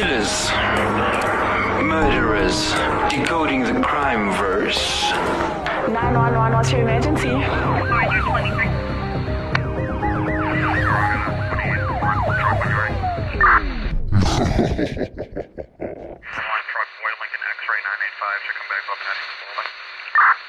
Killers, 0.00 0.50
murderers, 1.84 2.70
decoding 3.10 3.64
the 3.64 3.82
crime 3.82 4.32
verse. 4.38 5.10
911, 5.12 6.52
what's 6.54 6.72
your 6.72 6.80
emergency? 6.80 7.28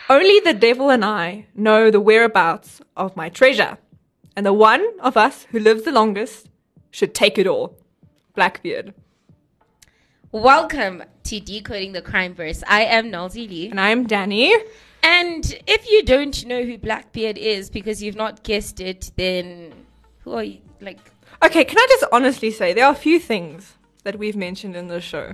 Only 0.10 0.40
the 0.40 0.54
devil 0.58 0.90
and 0.90 1.04
I 1.04 1.48
know 1.56 1.92
the 1.92 2.00
whereabouts 2.00 2.82
of 2.96 3.18
my 3.18 3.28
treasure, 3.28 3.78
and 4.38 4.46
the 4.46 4.54
one 4.54 4.88
of 5.02 5.18
us 5.18 5.46
who 5.52 5.60
lives 5.60 5.84
the 5.84 5.92
longest 5.92 6.48
should 6.90 7.14
take 7.14 7.38
it 7.38 7.48
all. 7.48 7.76
Blackbeard. 8.34 8.94
Welcome 10.34 11.04
to 11.26 11.42
Decoding 11.42 11.92
the 11.92 12.02
Crime 12.02 12.34
Verse. 12.34 12.64
I 12.66 12.84
am 12.84 13.12
Nalzi 13.12 13.50
Lee. 13.50 13.68
And 13.70 13.82
I'm 13.82 14.08
Danny. 14.08 14.56
And 15.04 15.44
if 15.68 15.90
you 15.90 16.04
don't 16.04 16.46
know 16.46 16.64
who 16.64 16.78
Blackbeard 16.78 17.38
is 17.38 17.70
because 17.70 18.02
you've 18.02 18.16
not 18.16 18.42
guessed 18.44 18.80
it, 18.80 19.12
then 19.18 19.74
who 20.20 20.32
are 20.32 20.44
you? 20.44 20.60
Like, 20.80 21.00
Okay, 21.44 21.66
can 21.66 21.78
I 21.78 21.86
just 21.90 22.06
honestly 22.14 22.50
say 22.50 22.72
there 22.72 22.86
are 22.86 22.94
a 22.94 22.96
few 22.96 23.20
things 23.20 23.76
that 24.04 24.18
we've 24.18 24.38
mentioned 24.38 24.74
in 24.78 24.88
this 24.88 25.04
show 25.04 25.34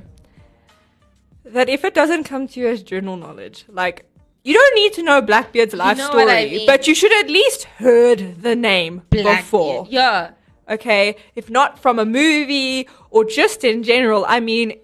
that 1.46 1.70
if 1.70 1.86
it 1.86 1.94
doesn't 1.94 2.24
come 2.24 2.48
to 2.48 2.60
you 2.60 2.68
as 2.68 2.82
journal 2.82 3.18
knowledge, 3.18 3.66
like 3.70 4.10
you 4.44 4.54
don't 4.56 4.76
need 4.76 4.94
to 4.94 5.04
know 5.04 5.22
Blackbeard's 5.22 5.76
life 5.76 6.00
know 6.00 6.08
story, 6.08 6.32
I 6.32 6.46
mean. 6.46 6.66
but 6.66 6.88
you 6.88 6.96
should 6.96 7.14
at 7.24 7.30
least 7.30 7.66
heard 7.66 8.42
the 8.42 8.56
name 8.56 9.04
before. 9.12 9.86
Yeah. 9.92 10.32
okay? 10.68 11.18
If 11.36 11.52
not 11.52 11.78
from 11.78 12.00
a 12.00 12.06
movie 12.06 12.90
or 13.12 13.26
just 13.26 13.64
in 13.64 13.84
general, 13.84 14.26
I 14.28 14.40
mean, 14.40 14.80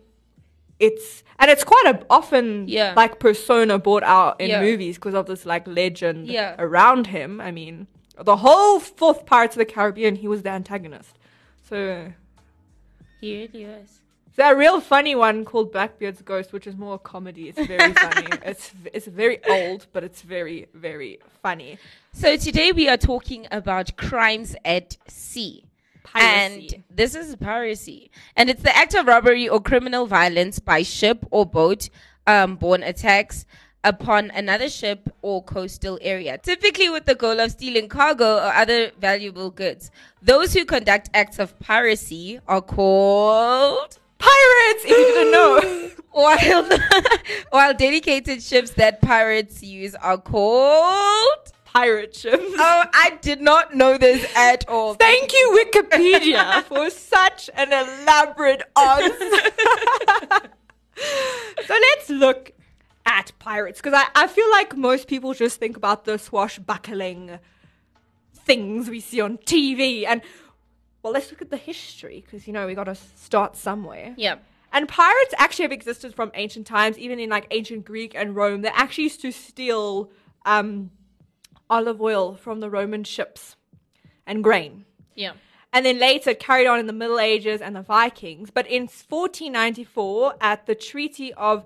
it's 0.88 1.24
and 1.40 1.50
it's 1.54 1.64
quite 1.64 1.86
a 1.94 1.96
often 2.10 2.68
Yeah. 2.68 2.94
like 2.96 3.14
persona 3.20 3.76
brought 3.80 4.04
out 4.04 4.40
in 4.44 4.50
Yeah. 4.50 4.62
movies 4.62 4.96
because 4.96 5.16
of 5.22 5.26
this 5.26 5.46
like 5.46 5.66
legend 5.68 6.28
Yeah. 6.28 6.56
around 6.60 7.08
him. 7.08 7.42
I 7.42 7.52
mean, 7.52 7.88
the 8.32 8.38
whole 8.38 8.80
fourth 8.80 9.26
Pirates 9.26 9.56
of 9.56 9.60
the 9.60 9.66
Caribbean, 9.76 10.16
he 10.24 10.28
was 10.28 10.42
the 10.44 10.50
antagonist. 10.50 11.14
So 11.70 12.14
He 13.22 13.30
really 13.54 13.66
was. 13.66 14.00
there's 14.36 14.52
a 14.54 14.56
real 14.56 14.80
funny 14.82 15.16
one 15.16 15.46
called 15.46 15.72
Blackbeard's 15.72 16.22
Ghost, 16.22 16.54
which 16.54 16.68
is 16.68 16.76
more 16.76 16.96
a 16.96 17.00
comedy. 17.00 17.50
It's 17.50 17.66
very 17.76 17.94
funny. 18.06 18.28
It's 18.46 18.72
it's 18.94 19.08
very 19.08 19.38
old, 19.56 19.88
but 19.94 20.04
it's 20.04 20.22
very 20.22 20.68
very 20.74 21.20
funny. 21.42 21.78
So 22.12 22.38
today 22.38 22.72
we 22.72 22.88
are 22.90 22.98
talking 22.98 23.48
about 23.52 23.96
crimes 23.98 24.56
at 24.66 24.98
sea. 25.08 25.66
Piracy. 26.04 26.76
And 26.76 26.84
this 26.90 27.16
is 27.16 27.36
piracy. 27.36 28.12
And 28.36 28.50
it's 28.50 28.62
the 28.62 28.76
act 28.76 28.94
of 28.94 29.08
robbery 29.08 29.48
or 29.48 29.62
criminal 29.62 30.06
violence 30.06 30.60
by 30.60 30.84
ship 30.84 31.26
or 31.32 31.46
boat 31.46 31.90
um, 32.28 32.56
borne 32.56 32.84
attacks 32.84 33.46
upon 33.84 34.32
another 34.32 34.70
ship 34.70 35.10
or 35.22 35.44
coastal 35.44 36.00
area, 36.02 36.38
typically 36.38 36.90
with 36.90 37.06
the 37.06 37.16
goal 37.16 37.40
of 37.40 37.52
stealing 37.52 37.90
cargo 37.90 38.38
or 38.38 38.54
other 38.54 38.92
valuable 39.00 39.50
goods. 39.50 39.92
Those 40.22 40.54
who 40.54 40.66
conduct 40.66 41.10
acts 41.14 41.40
of 41.40 41.58
piracy 41.60 42.40
are 42.48 42.62
called 42.62 44.00
Pirates, 44.20 44.86
if 44.86 44.90
you 44.90 44.96
didn't 44.96 45.32
know. 45.32 45.90
while 46.14 46.70
while 47.50 47.74
dedicated 47.74 48.42
ships 48.42 48.72
that 48.72 49.02
pirates 49.02 49.64
use 49.64 49.96
are 49.96 50.18
called 50.18 51.52
Pirate 51.74 52.16
ships. 52.16 52.44
Oh, 52.56 52.84
I 52.94 53.18
did 53.22 53.42
not 53.42 53.76
know 53.76 53.98
this 53.98 54.26
at 54.36 54.70
all. 54.70 54.94
Thank 54.94 55.34
you, 55.34 55.66
Wikipedia, 55.66 56.64
for 56.64 56.90
such 56.92 57.50
an 57.56 57.74
elaborate 57.74 58.62
answer. 58.78 59.52
so 61.66 61.74
let's 61.74 62.10
look 62.10 62.52
at 63.06 63.32
pirates 63.40 63.82
because 63.82 63.94
I, 63.94 64.06
I 64.16 64.28
feel 64.28 64.50
like 64.52 64.78
most 64.78 65.08
people 65.08 65.34
just 65.34 65.60
think 65.60 65.76
about 65.76 66.06
the 66.06 66.18
swashbuckling 66.20 67.40
things 68.34 68.90
we 68.90 69.00
see 69.00 69.20
on 69.20 69.40
TV. 69.40 70.06
And, 70.06 70.22
well, 71.02 71.12
let's 71.14 71.32
look 71.32 71.42
at 71.42 71.50
the 71.50 71.58
history 71.58 72.24
because, 72.24 72.46
you 72.46 72.54
know, 72.54 72.68
we 72.68 72.76
got 72.76 72.86
to 72.86 72.96
start 72.96 73.58
somewhere. 73.58 74.14
Yeah. 74.16 74.36
And 74.72 74.88
pirates 74.88 75.34
actually 75.38 75.64
have 75.64 75.72
existed 75.72 76.14
from 76.16 76.32
ancient 76.36 76.68
times, 76.68 76.98
even 76.98 77.20
in 77.20 77.30
like 77.30 77.48
ancient 77.52 77.84
Greek 77.86 78.14
and 78.16 78.36
Rome. 78.36 78.62
They 78.62 78.70
actually 78.70 79.06
used 79.06 79.22
to 79.22 79.32
steal 79.32 80.12
um, 80.46 80.92
olive 81.70 82.02
oil 82.02 82.36
from 82.36 82.60
the 82.60 82.70
Roman 82.70 83.04
ships 83.04 83.56
and 84.26 84.44
grain. 84.44 84.86
Yeah. 85.16 85.34
And 85.72 85.86
then 85.86 86.00
later 86.00 86.32
it 86.32 86.40
carried 86.40 86.68
on 86.68 86.80
in 86.80 86.88
the 86.88 86.94
Middle 86.94 87.20
Ages 87.20 87.62
and 87.62 87.76
the 87.76 87.82
Vikings. 87.82 88.52
But 88.52 88.68
in 88.68 88.84
1494, 88.84 90.36
at 90.40 90.66
the 90.68 90.76
Treaty 90.76 91.34
of 91.34 91.66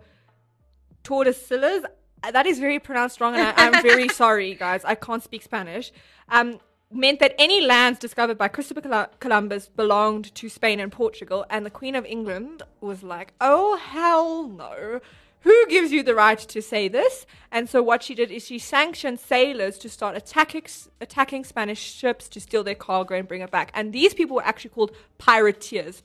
Tordesillas, 1.04 1.84
uh, 2.24 2.32
that 2.32 2.46
is 2.46 2.60
very 2.60 2.80
pronounced 2.80 3.20
wrong, 3.20 3.36
and 3.36 3.44
I, 3.44 3.54
I'm 3.58 3.82
very 3.84 4.08
sorry, 4.08 4.56
guys. 4.56 4.84
I 4.86 4.96
can't 4.96 5.24
speak 5.24 5.44
Spanish. 5.44 5.92
Um, 6.30 6.60
meant 6.92 7.20
that 7.20 7.36
any 7.38 7.62
lands 7.62 8.00
discovered 8.00 8.38
by 8.38 8.48
Christopher 8.48 9.10
Columbus 9.20 9.68
belonged 9.68 10.34
to 10.36 10.50
Spain 10.50 10.80
and 10.80 10.92
Portugal, 10.92 11.46
and 11.50 11.66
the 11.66 11.70
Queen 11.70 11.96
of 11.96 12.06
England 12.06 12.64
was 12.82 13.04
like, 13.04 13.34
"Oh 13.42 13.76
hell 13.76 14.48
no." 14.48 15.02
Who 15.48 15.66
gives 15.68 15.94
you 15.94 16.04
the 16.04 16.14
right 16.14 16.38
to 16.38 16.62
say 16.62 16.90
this? 16.90 17.26
And 17.54 17.70
so 17.70 17.82
what 17.82 18.04
she 18.04 18.14
did 18.14 18.32
is 18.32 18.46
she 18.46 18.60
sanctioned 18.60 19.18
sailors 19.18 19.78
to 19.78 19.88
start 19.88 20.18
attacking 20.18 20.66
attacking 21.00 21.46
Spanish 21.46 21.80
ships 21.80 22.28
to 22.34 22.42
steal 22.42 22.66
their 22.66 22.76
cargo 22.76 23.16
and 23.16 23.26
bring 23.26 23.40
it 23.40 23.50
back. 23.50 23.72
And 23.74 23.94
these 23.94 24.14
people 24.14 24.36
were 24.36 24.46
actually 24.46 24.72
called 24.72 24.92
pirateers. 25.18 26.02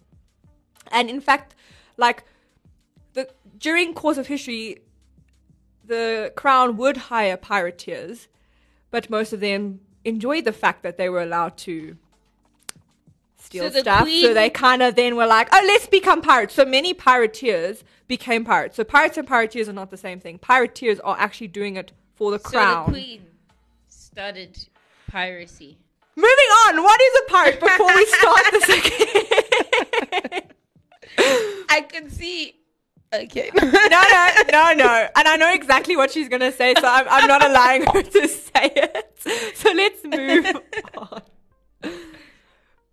And 0.92 1.10
in 1.10 1.20
fact, 1.20 1.56
like 1.97 2.22
the 3.14 3.28
during 3.58 3.94
course 3.94 4.16
of 4.16 4.28
history, 4.28 4.82
the 5.84 6.32
crown 6.36 6.76
would 6.76 6.97
hire 7.10 7.36
pirateers, 7.36 8.28
but 8.92 9.10
most 9.10 9.32
of 9.32 9.41
them 9.41 9.81
enjoyed 10.04 10.44
the 10.44 10.52
fact 10.52 10.84
that 10.84 10.98
they 10.98 11.08
were 11.08 11.22
allowed 11.22 11.56
to 11.66 11.97
steal 13.38 13.64
So 13.64 13.70
the 13.70 13.81
stuff. 13.81 14.08
So 14.08 14.32
they 14.34 14.50
kind 14.50 14.82
of 14.84 14.94
then 14.94 15.16
were 15.16 15.26
like, 15.26 15.48
"Oh, 15.52 15.64
let's 15.66 15.88
become 15.88 16.22
pirates." 16.22 16.54
So 16.54 16.64
many 16.64 16.94
pirateers 16.94 17.82
became 18.12 18.44
pirates. 18.44 18.76
So 18.76 18.84
pirates 18.84 19.16
and 19.16 19.26
pirateers 19.26 19.68
are 19.68 19.72
not 19.72 19.90
the 19.90 19.96
same 19.96 20.20
thing. 20.20 20.38
Pirateers 20.38 21.00
are 21.02 21.16
actually 21.18 21.48
doing 21.48 21.76
it 21.76 21.92
for 22.14 22.30
the 22.30 22.38
crown. 22.38 22.84
So 22.84 22.92
the 22.92 22.98
queen 23.00 23.26
started 23.88 24.58
piracy. 25.08 25.78
Moving 26.14 26.50
on. 26.66 26.82
What 26.82 27.00
is 27.00 27.20
a 27.20 27.30
pirate 27.30 27.58
before 27.58 27.86
we 27.86 28.04
start 28.20 28.42
this 28.50 28.68
again? 28.68 30.42
I 31.70 31.80
can 31.80 32.10
see. 32.10 32.54
Okay. 33.14 33.50
no, 33.62 33.62
no, 33.62 34.28
no, 34.52 34.74
no. 34.74 35.08
And 35.16 35.26
I 35.26 35.36
know 35.38 35.54
exactly 35.54 35.96
what 35.96 36.10
she's 36.10 36.28
going 36.28 36.40
to 36.42 36.52
say, 36.52 36.74
so 36.78 36.86
I'm, 36.86 37.06
I'm 37.08 37.26
not 37.26 37.42
allowing 37.42 37.86
her 37.86 38.02
to 38.02 38.28
say 38.28 38.72
it. 38.76 39.08
So 39.56 39.72
let's 39.72 40.04
move 40.04 40.54
on. 40.98 41.22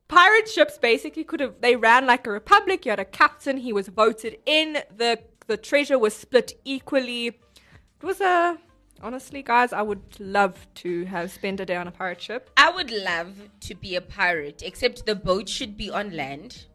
Pirate 0.10 0.50
ships 0.50 0.78
basically 0.78 1.24
could 1.24 1.40
have, 1.40 1.62
they 1.62 1.76
ran 1.76 2.06
like 2.06 2.26
a 2.28 2.32
republic. 2.32 2.86
You 2.86 2.92
had 2.92 3.00
a 3.00 3.06
captain, 3.06 3.58
he 3.58 3.72
was 3.72 3.88
voted 3.88 4.38
in. 4.46 4.80
The, 4.98 5.20
the 5.48 5.56
treasure 5.56 5.98
was 5.98 6.16
split 6.16 6.60
equally. 6.66 7.28
It 7.28 8.04
was 8.04 8.20
a, 8.20 8.58
honestly, 9.04 9.44
guys, 9.44 9.72
I 9.72 9.84
would 9.84 10.02
love 10.20 10.68
to 10.76 11.06
have 11.06 11.32
spent 11.32 11.60
a 11.60 11.66
day 11.66 11.76
on 11.76 11.88
a 11.88 11.92
pirate 11.92 12.22
ship. 12.22 12.50
I 12.58 12.72
would 12.72 12.92
love 12.92 13.36
to 13.62 13.76
be 13.76 13.96
a 13.96 14.02
pirate, 14.02 14.64
except 14.66 15.06
the 15.06 15.16
boat 15.16 15.48
should 15.48 15.78
be 15.78 15.90
on 15.92 16.16
land. 16.16 16.66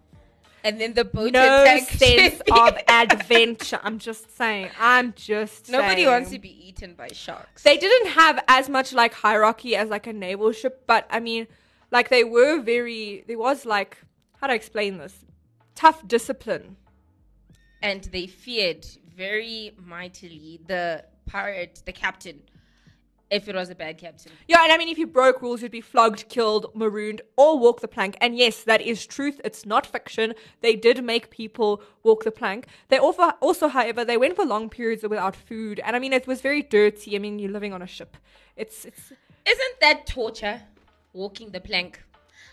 And 0.63 0.81
then 0.81 0.95
the 0.95 1.05
boat 1.05 1.33
No 1.33 1.77
sense 1.81 2.41
of 2.51 2.79
adventure. 2.89 3.81
I'm 3.83 3.99
just 3.99 4.35
saying. 4.37 4.71
I'm 4.81 5.13
just 5.15 5.69
Nobody 5.69 6.05
saying. 6.05 6.07
wants 6.07 6.31
to 6.31 6.39
be 6.39 6.69
eaten 6.69 6.95
by 6.95 7.09
sharks. 7.13 7.65
they 7.65 7.77
didn't 7.77 8.13
have 8.13 8.43
as 8.49 8.71
much 8.71 8.95
like 8.95 9.13
hierarchy 9.13 9.77
as 9.77 9.91
like 9.91 10.07
a 10.07 10.13
naval 10.13 10.53
ship, 10.53 10.85
but 10.87 11.07
I 11.11 11.21
mean, 11.21 11.49
like 11.97 12.09
they 12.11 12.25
were 12.25 12.55
very. 12.61 13.25
There 13.27 13.39
was 13.39 13.65
like 13.65 13.93
how 14.39 14.47
do 14.49 14.53
I 14.53 14.57
explain 14.57 14.99
this 14.99 15.15
tough 15.75 16.07
discipline. 16.07 16.77
and 17.83 18.03
they 18.17 18.27
feared 18.27 18.85
very 19.25 19.73
mightily 19.95 20.61
the 20.67 21.05
pirate, 21.27 21.83
the 21.85 21.93
captain, 21.93 22.39
if 23.31 23.49
it 23.49 23.55
was 23.55 23.69
a 23.71 23.75
bad 23.75 23.99
captain. 23.99 24.33
Yeah, 24.49 24.63
and 24.65 24.73
I 24.73 24.77
mean, 24.79 24.89
if 24.89 24.99
you 24.99 25.07
broke 25.07 25.43
rules, 25.43 25.61
you'd 25.63 25.71
be 25.81 25.81
flogged, 25.93 26.23
killed, 26.29 26.65
marooned, 26.75 27.21
or 27.37 27.59
walk 27.59 27.81
the 27.81 27.89
plank. 27.97 28.17
And 28.21 28.37
yes, 28.37 28.57
that 28.65 28.81
is 28.81 29.07
truth. 29.07 29.41
It's 29.49 29.65
not 29.67 29.87
fiction. 29.87 30.35
They 30.61 30.75
did 30.77 31.05
make 31.05 31.25
people 31.31 31.83
walk 32.03 32.25
the 32.25 32.31
plank. 32.41 32.67
They 32.89 32.99
also, 32.99 33.23
also, 33.47 33.69
however, 33.69 34.05
they 34.05 34.17
went 34.17 34.37
for 34.37 34.45
long 34.45 34.69
periods 34.79 35.03
without 35.03 35.37
food, 35.37 35.81
and 35.85 35.93
I 35.97 35.99
mean, 35.99 36.13
it 36.13 36.27
was 36.27 36.41
very 36.41 36.63
dirty. 36.63 37.17
I 37.17 37.19
mean, 37.19 37.39
you're 37.39 37.51
living 37.59 37.73
on 37.73 37.83
a 37.83 37.87
ship. 37.97 38.17
It's 38.57 38.85
it's 38.85 39.05
Isn't 39.53 39.77
that 39.81 40.07
torture? 40.07 40.59
Walking 41.15 41.51
the 41.51 41.61
plank. 41.61 42.03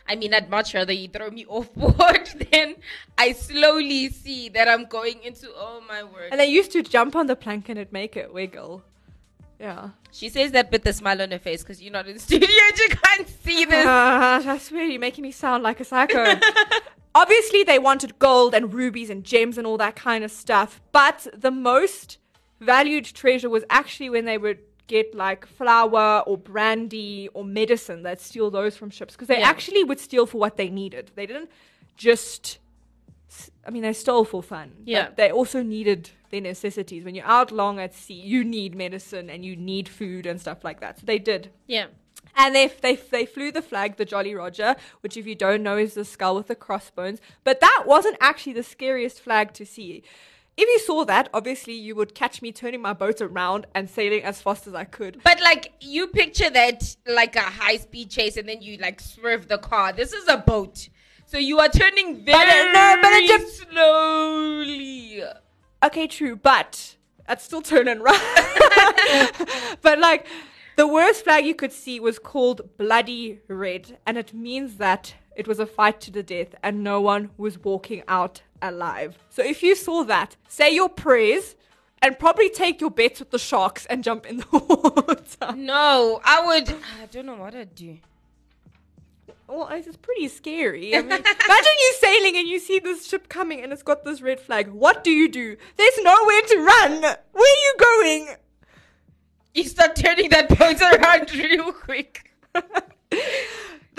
I 0.08 0.16
mean, 0.16 0.34
I'd 0.34 0.50
much 0.50 0.74
rather 0.74 0.94
you 0.94 1.10
throw 1.10 1.30
me 1.30 1.46
off 1.50 1.74
board 1.74 2.30
than 2.52 2.76
I 3.18 3.34
slowly 3.34 4.10
see 4.10 4.50
that 4.50 4.68
I'm 4.68 4.86
going 4.86 5.22
into, 5.24 5.48
oh 5.56 5.82
my 5.88 6.04
word. 6.04 6.30
and 6.32 6.40
I 6.42 6.46
used 6.46 6.72
to 6.72 6.82
jump 6.84 7.16
on 7.16 7.28
the 7.28 7.36
plank 7.36 7.68
and 7.70 7.78
it'd 7.78 7.92
make 7.92 8.16
it 8.16 8.34
wiggle. 8.34 8.84
Yeah. 9.60 9.90
She 10.12 10.30
says 10.30 10.52
that 10.54 10.72
with 10.72 10.86
a 10.88 10.94
smile 10.94 11.22
on 11.22 11.30
her 11.32 11.38
face 11.40 11.62
because 11.62 11.82
you're 11.82 11.94
not 11.94 12.08
in 12.08 12.14
the 12.16 12.20
studio 12.30 12.48
and 12.50 12.78
you 12.80 12.90
can't 12.90 13.30
see 13.44 13.66
this. 13.66 13.86
Uh, 13.86 14.42
I 14.48 14.58
swear 14.58 14.86
you're 14.86 15.00
making 15.00 15.22
me 15.24 15.32
sound 15.32 15.62
like 15.62 15.80
a 15.80 15.84
psycho. 15.86 16.36
obviously 17.14 17.64
they 17.64 17.78
wanted 17.78 18.18
gold 18.18 18.56
and 18.56 18.74
rubies 18.74 19.10
and 19.10 19.24
gems 19.24 19.58
and 19.58 19.68
all 19.68 19.78
that 19.78 19.96
kind 19.96 20.24
of 20.24 20.32
stuff, 20.32 20.82
but 20.92 21.28
the 21.36 21.52
most 21.52 22.18
valued 22.60 23.06
treasure 23.06 23.50
was 23.50 23.64
actually 23.70 24.10
when 24.10 24.26
they 24.26 24.38
would 24.38 24.60
get 24.96 25.08
like 25.16 25.42
flour 25.60 26.08
or 26.30 26.38
brandy 26.38 27.30
or 27.34 27.44
medicine. 27.62 27.98
They'd 28.04 28.20
steal 28.30 28.50
those 28.60 28.74
from 28.80 28.90
ships 28.98 29.14
because 29.16 29.30
they 29.34 29.40
Yeah. 29.40 29.50
actually 29.54 29.84
would 29.90 30.00
steal 30.08 30.26
for 30.32 30.38
what 30.44 30.56
they 30.58 30.70
needed. 30.82 31.06
They 31.16 31.26
didn't 31.32 31.50
just. 32.08 32.60
I 33.66 33.70
mean, 33.74 33.84
they 33.88 33.94
stole 33.94 34.26
for 34.26 34.44
fun. 34.44 34.68
but 34.80 34.88
Yeah. 34.96 35.08
they 35.16 35.30
also 35.40 35.60
needed 35.64 36.10
their 36.32 36.42
necessities. 36.42 37.04
When 37.06 37.16
you're 37.16 37.34
out 37.40 37.50
long 37.52 37.80
at 37.80 37.94
sea, 37.94 38.22
you 38.34 38.44
need 38.44 38.76
medicine 38.76 39.30
and 39.34 39.46
you 39.46 39.56
need 39.56 39.88
food 39.88 40.26
and 40.26 40.38
stuff 40.46 40.60
like 40.68 40.80
that. 40.82 41.00
So 41.00 41.06
they 41.06 41.20
did. 41.20 41.44
Yeah. 41.68 41.88
And 42.36 42.54
they, 42.56 42.68
they 42.86 42.96
they 43.16 43.26
flew 43.26 43.50
the 43.52 43.62
flag, 43.62 43.90
the 43.98 44.06
Jolly 44.14 44.34
Roger, 44.44 44.76
which 45.02 45.16
if 45.18 45.26
you 45.30 45.36
don't 45.36 45.64
know 45.68 45.78
is 45.86 45.94
the 45.94 46.06
skull 46.06 46.36
with 46.36 46.48
the 46.48 46.56
crossbones. 46.66 47.20
But 47.48 47.60
that 47.68 47.84
wasn't 47.94 48.18
actually 48.20 48.54
the 48.54 48.64
scariest 48.76 49.18
flag 49.26 49.54
to 49.60 49.66
see. 49.66 50.04
If 50.58 50.68
you 50.68 50.80
saw 50.80 51.06
that, 51.06 51.30
obviously 51.34 51.74
you 51.74 51.96
would 51.96 52.14
catch 52.14 52.42
me 52.42 52.52
turning 52.52 52.82
my 52.82 52.94
boat 52.94 53.22
around 53.22 53.66
and 53.74 53.90
sailing 53.90 54.24
as 54.24 54.42
fast 54.42 54.68
as 54.68 54.74
I 54.74 54.84
could. 54.84 55.22
But 55.24 55.40
like 55.42 55.72
you 55.80 56.08
picture 56.08 56.50
that 56.50 56.96
like 57.08 57.36
a 57.36 57.42
high 57.42 57.78
speed 57.78 58.10
chase 58.10 58.38
and 58.38 58.48
then 58.48 58.62
you 58.62 58.78
like 58.78 59.00
swerve 59.00 59.48
the 59.48 59.58
car. 59.58 59.94
This 59.94 60.14
is 60.14 60.28
a 60.28 60.38
boat. 60.38 60.90
So 61.26 61.38
you 61.38 61.60
are 61.60 61.70
turning 61.70 62.26
very 62.26 62.50
it- 62.50 62.76
uh, 62.76 62.96
no, 62.96 63.02
but 63.02 63.12
it 63.14 63.28
just- 63.28 63.70
slowly. 63.72 65.24
Okay, 65.84 66.06
true, 66.08 66.36
but 66.36 66.96
I'd 67.28 67.42
still 67.42 67.62
turn 67.62 67.88
and 67.88 68.04
run. 68.04 68.20
but 69.82 69.98
like 70.00 70.28
the 70.76 70.88
worst 70.88 71.24
flag 71.24 71.46
you 71.46 71.56
could 71.56 71.72
see 71.72 72.00
was 72.00 72.20
called 72.20 72.78
bloody 72.78 73.40
red, 73.48 73.98
and 74.06 74.18
it 74.18 74.34
means 74.34 74.78
that 74.78 75.16
it 75.42 75.48
was 75.48 75.60
a 75.60 75.66
fight 75.66 76.00
to 76.00 76.12
the 76.12 76.22
death 76.22 76.54
and 76.62 76.84
no 76.84 77.02
one 77.02 77.32
was 77.36 77.58
walking 77.58 78.04
out 78.08 78.44
alive. 78.62 79.18
So 79.32 79.44
if 79.44 79.64
you 79.64 79.76
saw 79.76 80.04
that, 80.04 80.38
say 80.48 80.70
your 80.70 80.88
prayers 80.88 81.56
and 82.00 82.20
probably 82.20 82.48
take 82.48 82.80
your 82.80 82.92
bets 82.92 83.20
with 83.20 83.32
the 83.32 83.40
sharks 83.40 83.88
and 83.88 84.04
jump 84.04 84.28
in 84.28 84.38
the 84.38 84.46
water. 84.52 85.56
No, 85.56 86.22
I 86.24 86.46
would 86.46 86.70
I 86.70 87.08
don't 87.10 87.26
know 87.26 87.38
what 87.38 87.56
I'd 87.56 87.74
do. 87.74 87.98
Well, 89.48 89.68
it's 89.72 89.98
pretty 89.98 90.28
scary. 90.28 90.96
I 90.96 91.02
mean, 91.02 91.12
imagine 91.12 91.78
you 91.86 91.94
sailing 92.00 92.38
and 92.38 92.48
you 92.48 92.60
see 92.60 92.78
this 92.78 93.08
ship 93.08 93.28
coming 93.28 93.62
and 93.62 93.74
it's 93.74 93.82
got 93.82 94.06
this 94.06 94.22
red 94.22 94.40
flag. 94.40 94.68
What 94.68 95.04
do 95.04 95.10
you 95.10 95.28
do? 95.28 95.58
There's 95.76 96.00
nowhere 96.04 96.42
to 96.50 96.58
run. 96.58 97.02
Where 97.02 97.54
are 97.56 97.62
you 97.66 97.74
going? 97.80 98.36
You 99.56 99.64
start 99.64 99.96
turning 99.96 100.30
that 100.30 100.50
boat 100.60 100.80
around 100.82 101.34
real 101.34 101.74
quick. 101.74 102.32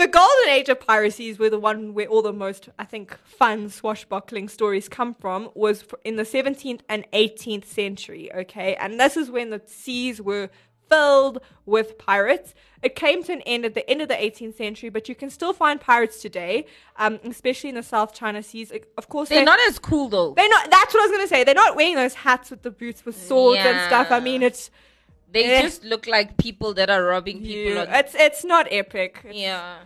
The 0.03 0.09
golden 0.09 0.49
age 0.49 0.69
of 0.69 0.81
piracies, 0.81 1.39
were 1.39 1.49
the 1.49 1.61
one 1.61 1.95
where 1.95 2.09
all 2.09 2.23
the 2.23 2.33
most, 2.33 2.69
I 2.77 2.85
think, 2.85 3.17
fun 3.25 3.71
swashbuckling 3.71 4.49
stories 4.49 4.89
come 4.89 5.15
from, 5.15 5.51
was 5.55 5.85
in 6.05 6.17
the 6.17 6.25
17th 6.25 6.81
and 6.89 7.09
18th 7.13 7.67
century, 7.67 8.29
okay? 8.35 8.75
And 8.81 8.99
this 8.99 9.17
is 9.17 9.31
when 9.31 9.51
the 9.51 9.63
seas 9.65 10.21
were 10.21 10.51
filled 10.91 11.39
with 11.67 11.99
pirates. 11.99 12.53
It 12.83 12.97
came 12.97 13.23
to 13.23 13.33
an 13.33 13.43
end 13.43 13.65
at 13.65 13.75
the 13.75 13.89
end 13.89 14.03
of 14.03 14.09
the 14.09 14.17
18th 14.17 14.57
century, 14.57 14.89
but 14.89 15.09
you 15.09 15.15
can 15.15 15.31
still 15.31 15.53
find 15.53 15.81
pirates 15.81 16.21
today, 16.21 16.67
um, 16.97 17.21
especially 17.23 17.69
in 17.69 17.77
the 17.77 17.85
South 17.85 18.13
China 18.13 18.43
Seas. 18.43 18.73
Of 18.99 19.09
course, 19.09 19.29
They're 19.29 19.39
they- 19.39 19.45
not 19.45 19.61
as 19.69 19.79
cool 19.79 20.09
though. 20.09 20.35
They're 20.35 20.49
not. 20.49 20.69
That's 20.69 20.93
what 20.93 21.05
I 21.05 21.07
was 21.07 21.17
gonna 21.17 21.29
say. 21.29 21.45
They're 21.45 21.55
not 21.55 21.77
wearing 21.77 21.95
those 21.95 22.15
hats 22.15 22.51
with 22.51 22.63
the 22.63 22.73
boots 22.73 23.05
with 23.07 23.17
swords 23.17 23.61
and 23.61 23.87
stuff. 23.87 24.11
I 24.11 24.19
mean, 24.19 24.43
it's 24.43 24.69
They 25.33 25.45
Eh. 25.47 25.63
just 25.63 25.83
look 25.85 26.07
like 26.07 26.37
people 26.37 26.75
that 26.75 26.91
are 26.91 27.03
robbing 27.05 27.39
people. 27.41 27.73
you, 27.73 27.79
on, 27.79 27.89
it's 27.89 28.15
it's 28.15 28.45
not 28.45 28.67
epic. 28.71 29.19
It's- 29.25 29.35
yeah. 29.35 29.79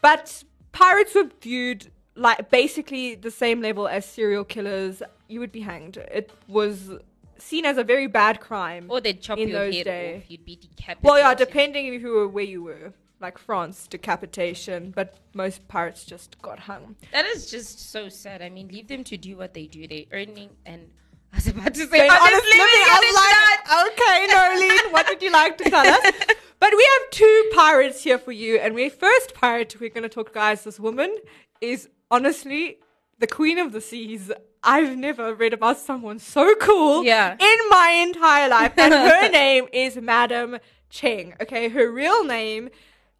But 0.00 0.44
pirates 0.72 1.14
were 1.14 1.28
viewed 1.40 1.90
like 2.14 2.50
basically 2.50 3.14
the 3.14 3.30
same 3.30 3.60
level 3.62 3.88
as 3.88 4.04
serial 4.04 4.44
killers. 4.44 5.02
You 5.28 5.40
would 5.40 5.52
be 5.52 5.60
hanged. 5.60 5.96
It 5.96 6.30
was 6.48 6.90
seen 7.38 7.64
as 7.64 7.78
a 7.78 7.84
very 7.84 8.06
bad 8.06 8.40
crime. 8.40 8.86
Or 8.88 9.00
they'd 9.00 9.20
chop 9.20 9.38
In 9.38 9.48
your 9.48 9.60
those 9.60 9.74
head 9.76 9.84
days. 9.84 10.22
off. 10.22 10.30
You'd 10.30 10.44
be 10.44 10.56
decapitated. 10.56 11.02
well, 11.04 11.18
yeah, 11.18 11.34
depending 11.34 11.86
you 11.86 12.08
were 12.08 12.28
where 12.28 12.44
you 12.44 12.62
were. 12.62 12.92
Like 13.20 13.38
France, 13.38 13.86
decapitation, 13.86 14.90
but 14.90 15.16
most 15.32 15.66
pirates 15.68 16.04
just 16.04 16.42
got 16.42 16.58
hung. 16.58 16.96
That 17.12 17.24
is 17.26 17.48
just 17.48 17.90
so 17.92 18.08
sad. 18.08 18.42
I 18.42 18.48
mean, 18.48 18.66
leave 18.66 18.88
them 18.88 19.04
to 19.04 19.16
do 19.16 19.36
what 19.36 19.54
they 19.54 19.66
do. 19.68 19.86
They're 19.86 20.06
earning 20.12 20.50
and 20.66 20.90
I 21.32 21.36
was 21.36 21.46
about 21.48 21.74
to 21.74 21.80
say 21.80 21.98
Then 21.98 22.10
honest 22.10 22.22
honest 22.22 22.44
living 22.44 22.58
living, 22.58 22.82
and 22.82 22.92
I 22.92 23.00
was 23.08 23.16
like, 23.24 23.92
okay, 23.92 24.26
Nolene, 24.32 24.92
what 24.92 25.06
would 25.08 25.22
you 25.22 25.30
like 25.32 25.58
to 25.58 25.64
tell 25.70 25.86
us? 25.86 26.12
But 26.60 26.70
we 26.76 26.88
have 26.92 27.10
two 27.10 27.50
pirates 27.56 28.04
here 28.04 28.18
for 28.18 28.30
you, 28.30 28.56
and 28.56 28.78
our 28.78 28.88
first 28.88 29.34
pirate 29.34 29.74
we're 29.80 29.90
going 29.90 30.04
to 30.04 30.08
talk, 30.08 30.32
guys. 30.32 30.62
This 30.62 30.78
woman 30.78 31.16
is 31.60 31.88
honestly 32.08 32.78
the 33.18 33.26
queen 33.26 33.58
of 33.58 33.72
the 33.72 33.80
seas. 33.80 34.30
I've 34.62 34.96
never 34.96 35.34
read 35.34 35.52
about 35.54 35.78
someone 35.78 36.20
so 36.20 36.54
cool 36.54 37.02
Yeah. 37.04 37.32
in 37.32 37.58
my 37.68 37.90
entire 38.06 38.48
life, 38.48 38.74
and 38.78 38.94
her 38.94 39.28
name 39.42 39.66
is 39.72 39.96
Madam 39.96 40.58
Cheng. 40.88 41.34
Okay, 41.40 41.68
her 41.68 41.90
real 41.90 42.22
name. 42.24 42.68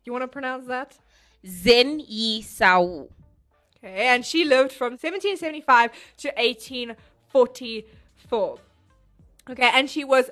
You 0.04 0.12
want 0.12 0.22
to 0.22 0.28
pronounce 0.28 0.68
that? 0.68 0.96
Zheng 1.44 2.04
Yi 2.06 2.42
Sao. 2.42 3.08
Okay, 3.78 4.06
and 4.06 4.24
she 4.24 4.44
lived 4.44 4.70
from 4.70 4.92
1775 4.92 5.90
to 6.18 6.40
1844. 8.32 8.58
Okay, 9.50 9.70
and 9.74 9.88
she 9.90 10.04
was 10.04 10.30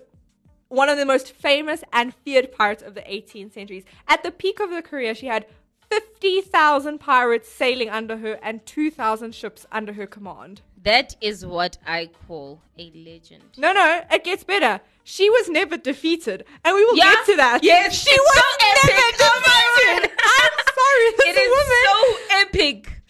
one 0.69 0.89
of 0.89 0.97
the 0.97 1.05
most 1.07 1.33
famous 1.33 1.83
and 1.93 2.15
feared 2.15 2.53
pirates 2.53 2.83
of 2.83 2.95
the 2.95 3.01
18th 3.03 3.53
centuries. 3.55 3.85
At 4.09 4.23
the 4.23 4.31
peak 4.31 4.61
of 4.61 4.71
her 4.71 4.83
career, 4.83 5.15
she 5.15 5.27
had 5.27 5.47
50,000 5.91 6.99
pirates 7.01 7.49
sailing 7.49 7.91
under 7.91 8.17
her 8.19 8.39
and 8.43 8.65
2,000 8.65 9.35
ships 9.35 9.67
under 9.73 9.93
her 9.95 10.07
command. 10.07 10.63
That 10.83 11.17
is 11.21 11.45
what 11.45 11.77
I 11.85 12.11
call 12.29 12.61
a 12.79 12.91
legend. 12.95 13.43
No, 13.59 13.73
no, 13.73 14.03
it 14.11 14.23
gets 14.25 14.45
better. 14.45 14.81
She 15.03 15.29
was 15.29 15.49
never 15.49 15.77
defeated, 15.77 16.45
and 16.65 16.75
we 16.77 16.85
will 16.85 16.97
Yeah, 16.97 17.13
get 17.15 17.27
to 17.27 17.37
that. 17.37 17.65
yes, 17.65 17.95
she 18.03 18.13
was 18.15 18.35
so 18.35 18.43
never 18.67 18.93
epic. 18.93 19.17
Oh 19.21 19.41
defeated. 19.45 20.11
I'm 20.23 20.53
sorry, 20.79 21.11
this 21.17 21.27
It 21.27 21.41
is 21.41 21.51
woman. 21.51 21.83
so 21.85 22.37
epic. 22.39 23.03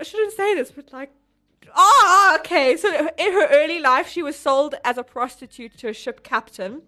I 0.00 0.02
shouldn't 0.04 0.32
say 0.32 0.54
this, 0.54 0.70
but 0.70 0.92
like, 0.92 1.10
oh, 1.74 2.36
okay. 2.40 2.76
So 2.76 2.88
in 3.18 3.32
her 3.32 3.48
early 3.50 3.80
life, 3.80 4.08
she 4.08 4.22
was 4.22 4.38
sold 4.38 4.74
as 4.84 4.98
a 4.98 5.02
prostitute 5.02 5.76
to 5.78 5.88
a 5.88 5.92
ship 5.92 6.22
captain 6.22 6.82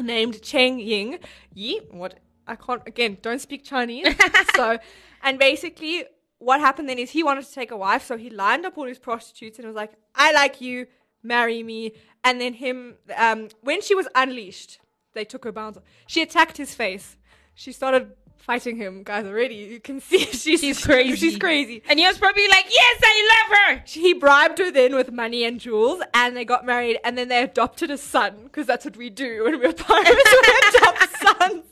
named 0.00 0.42
Cheng 0.42 0.78
Ying 0.78 1.18
Yi. 1.54 1.80
What 1.90 2.20
I 2.46 2.56
can't 2.56 2.82
again. 2.86 3.18
Don't 3.22 3.40
speak 3.40 3.64
Chinese. 3.64 4.14
so, 4.56 4.78
and 5.22 5.38
basically, 5.38 6.04
what 6.38 6.60
happened 6.60 6.88
then 6.88 6.98
is 6.98 7.10
he 7.10 7.22
wanted 7.22 7.46
to 7.46 7.52
take 7.52 7.70
a 7.70 7.76
wife, 7.76 8.04
so 8.04 8.16
he 8.16 8.30
lined 8.30 8.66
up 8.66 8.76
all 8.76 8.86
his 8.86 8.98
prostitutes 8.98 9.58
and 9.58 9.66
was 9.66 9.76
like, 9.76 9.92
"I 10.14 10.32
like 10.32 10.60
you, 10.60 10.86
marry 11.22 11.62
me." 11.62 11.92
And 12.22 12.40
then 12.40 12.54
him, 12.54 12.96
um, 13.16 13.48
when 13.62 13.82
she 13.82 13.94
was 13.94 14.08
unleashed, 14.14 14.78
they 15.14 15.24
took 15.24 15.44
her 15.44 15.52
bounds. 15.52 15.78
She 16.06 16.22
attacked 16.22 16.56
his 16.56 16.74
face. 16.74 17.16
She 17.54 17.72
started 17.72 18.12
fighting 18.38 18.76
him, 18.76 19.02
guys. 19.04 19.24
Already, 19.26 19.54
you 19.54 19.80
can 19.80 20.00
see 20.00 20.18
she's 20.26 20.60
She's 20.60 20.84
crazy. 20.84 21.16
She's 21.16 21.38
crazy. 21.38 21.82
And 21.88 21.98
he 21.98 22.06
was 22.06 22.18
probably 22.18 22.46
like, 22.48 22.66
Yes, 22.70 23.00
I 23.02 23.28
love 23.48 23.58
her. 23.78 23.82
He 23.86 24.14
bribed 24.14 24.58
her 24.58 24.70
then 24.70 24.94
with 24.94 25.10
money 25.12 25.44
and 25.44 25.58
jewels, 25.60 26.02
and 26.12 26.36
they 26.36 26.44
got 26.44 26.64
married, 26.66 26.98
and 27.04 27.16
then 27.16 27.28
they 27.28 27.42
adopted 27.42 27.90
a 27.90 27.98
son 27.98 28.34
because 28.44 28.66
that's 28.66 28.84
what 28.84 28.96
we 28.96 29.10
do 29.10 29.44
when 29.44 29.58
we're 29.60 29.72
pirates. 29.74 30.10
we 30.10 30.78
adopt 30.78 31.16
sons. 31.40 31.64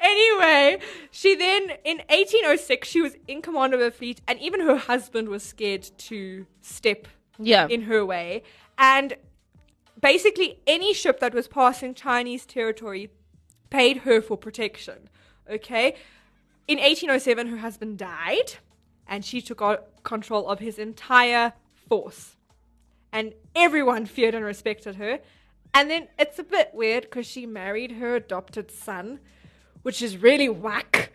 anyway, 0.00 0.78
she 1.10 1.34
then 1.34 1.70
in 1.84 1.98
1806 2.08 2.86
she 2.88 3.00
was 3.00 3.16
in 3.26 3.42
command 3.42 3.74
of 3.74 3.80
a 3.80 3.90
fleet, 3.90 4.20
and 4.28 4.38
even 4.40 4.60
her 4.60 4.76
husband 4.76 5.28
was 5.28 5.42
scared 5.42 5.88
to 5.98 6.46
step 6.60 7.08
Yeah. 7.38 7.66
in 7.68 7.82
her 7.82 8.04
way. 8.04 8.42
And 8.78 9.16
basically, 10.00 10.58
any 10.66 10.92
ship 10.94 11.20
that 11.20 11.34
was 11.34 11.48
passing 11.48 11.94
Chinese 11.94 12.44
territory 12.46 13.10
paid 13.70 13.98
her 13.98 14.20
for 14.20 14.36
protection. 14.36 15.08
Okay? 15.52 15.94
In 16.66 16.78
1807, 16.78 17.48
her 17.48 17.58
husband 17.58 17.98
died, 17.98 18.54
and 19.06 19.24
she 19.24 19.40
took 19.40 19.60
control 20.02 20.48
of 20.48 20.58
his 20.58 20.78
entire 20.78 21.52
force. 21.88 22.36
And 23.12 23.34
everyone 23.54 24.06
feared 24.06 24.34
and 24.34 24.44
respected 24.44 24.96
her. 24.96 25.18
And 25.74 25.90
then 25.90 26.08
it's 26.18 26.38
a 26.38 26.44
bit 26.44 26.70
weird 26.72 27.04
because 27.04 27.26
she 27.26 27.46
married 27.46 27.92
her 27.92 28.16
adopted 28.16 28.70
son, 28.70 29.20
which 29.82 30.02
is 30.02 30.18
really 30.18 30.48
whack 30.48 31.12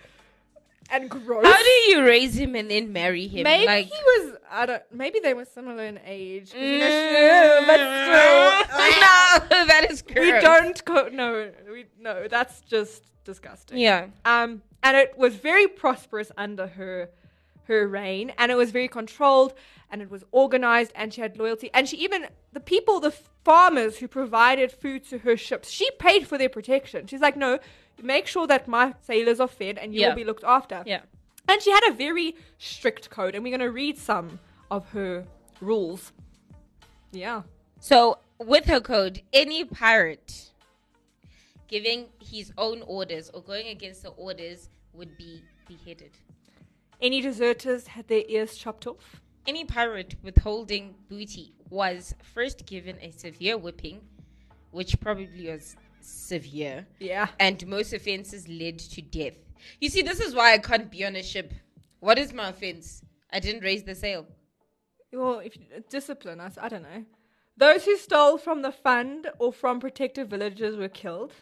and 0.90 1.10
gross. 1.10 1.46
How 1.46 1.62
do 1.62 1.70
you 1.90 2.04
raise 2.04 2.36
him 2.36 2.56
and 2.56 2.70
then 2.70 2.92
marry 2.92 3.28
him? 3.28 3.44
Maybe 3.44 3.66
like, 3.66 3.86
he 3.88 3.92
was. 3.92 4.38
I 4.50 4.66
don't. 4.66 4.84
Maybe 4.92 5.20
they 5.20 5.34
were 5.34 5.46
similar 5.46 5.84
in 5.84 6.00
age. 6.06 6.52
Mm. 6.52 6.80
but 7.68 7.76
still, 7.76 9.50
no, 9.60 9.66
that 9.66 9.88
is 9.90 10.02
gross. 10.02 10.20
we 10.20 10.32
don't. 10.32 10.86
Co- 10.86 11.10
no, 11.10 11.52
we 11.72 11.86
no. 12.00 12.28
That's 12.28 12.62
just 12.62 13.04
disgusting. 13.28 13.78
Yeah. 13.78 14.08
Um, 14.26 14.64
and 14.82 14.98
it 14.98 15.16
was 15.18 15.36
very 15.36 15.68
prosperous 15.68 16.32
under 16.36 16.66
her 16.68 17.10
her 17.66 17.86
reign, 17.86 18.32
and 18.38 18.50
it 18.50 18.56
was 18.56 18.72
very 18.72 18.88
controlled, 18.88 19.54
and 19.92 20.02
it 20.02 20.10
was 20.10 20.24
organized, 20.32 20.94
and 20.96 21.14
she 21.14 21.20
had 21.20 21.38
loyalty, 21.38 21.70
and 21.74 21.88
she 21.90 21.98
even 21.98 22.26
the 22.54 22.62
people, 22.62 23.02
the 23.02 23.12
farmers 23.12 23.98
who 23.98 24.08
provided 24.08 24.72
food 24.72 25.04
to 25.10 25.18
her 25.20 25.36
ships, 25.36 25.70
she 25.70 25.92
paid 26.00 26.26
for 26.26 26.38
their 26.38 26.48
protection. 26.50 27.08
She's 27.08 27.20
like, 27.20 27.36
no, 27.36 27.60
make 28.02 28.26
sure 28.26 28.48
that 28.48 28.70
my 28.70 28.94
sailors 29.02 29.40
are 29.42 29.50
fed, 29.50 29.78
and 29.78 29.94
you'll 29.94 30.04
Yeah. 30.04 30.16
be 30.16 30.24
looked 30.24 30.46
after. 30.46 30.82
Yeah. 30.86 31.02
And 31.50 31.62
she 31.62 31.72
had 31.72 31.84
a 31.90 31.94
very 31.94 32.36
strict 32.58 33.10
code, 33.10 33.36
and 33.36 33.44
we're 33.44 33.56
going 33.58 33.70
to 33.72 33.72
read 33.84 33.98
some 33.98 34.40
of 34.72 34.90
her 34.92 35.26
rules. 35.60 36.14
Yeah. 37.12 37.42
So, 37.80 38.20
with 38.40 38.66
her 38.66 38.80
code, 38.80 39.22
any 39.34 39.66
pirate 39.66 40.52
giving 41.68 42.08
his 42.20 42.52
own 42.58 42.82
orders 42.84 43.30
or 43.34 43.42
going 43.42 43.68
against 43.68 44.04
the 44.04 44.10
orders 44.10 44.70
would 44.94 45.18
be 45.18 45.42
beheaded. 45.68 46.12
Any 47.02 47.22
deserters 47.22 47.88
had 47.88 48.08
their 48.08 48.24
ears 48.28 48.58
chopped 48.58 48.88
off. 48.88 49.22
Any 49.46 49.64
pirate 49.66 50.16
withholding 50.24 50.96
booty 51.10 51.54
was 51.70 52.16
first 52.34 52.66
given 52.66 52.98
a 53.02 53.12
severe 53.12 53.58
whipping, 53.58 54.02
which 54.72 55.00
probably 55.00 55.50
was 55.52 55.76
severe, 56.02 56.88
Yeah. 57.00 57.28
and 57.40 57.66
most 57.68 57.94
offenses 57.94 58.48
led 58.48 58.80
to 58.80 59.02
death. 59.02 59.36
You 59.80 59.90
see, 59.90 60.02
this 60.02 60.20
is 60.20 60.34
why 60.34 60.54
I 60.54 60.58
can't 60.58 60.90
be 60.90 61.06
on 61.06 61.16
a 61.16 61.24
ship. 61.24 61.54
What 62.00 62.18
is 62.18 62.34
my 62.34 62.50
offense? 62.50 63.02
I 63.32 63.40
didn't 63.40 63.64
raise 63.64 63.84
the 63.84 63.96
sail. 63.96 64.26
Well, 65.12 65.40
if 65.40 65.58
discipline, 65.90 66.40
I, 66.40 66.48
s- 66.48 66.58
I 66.62 66.70
don't 66.70 66.84
know. 66.84 67.06
Those 67.58 67.86
who 67.86 67.98
stole 67.98 68.38
from 68.38 68.62
the 68.62 68.72
fund 68.72 69.28
or 69.40 69.52
from 69.52 69.80
protected 69.80 70.30
villages 70.30 70.76
were 70.76 70.90
killed. 70.90 71.34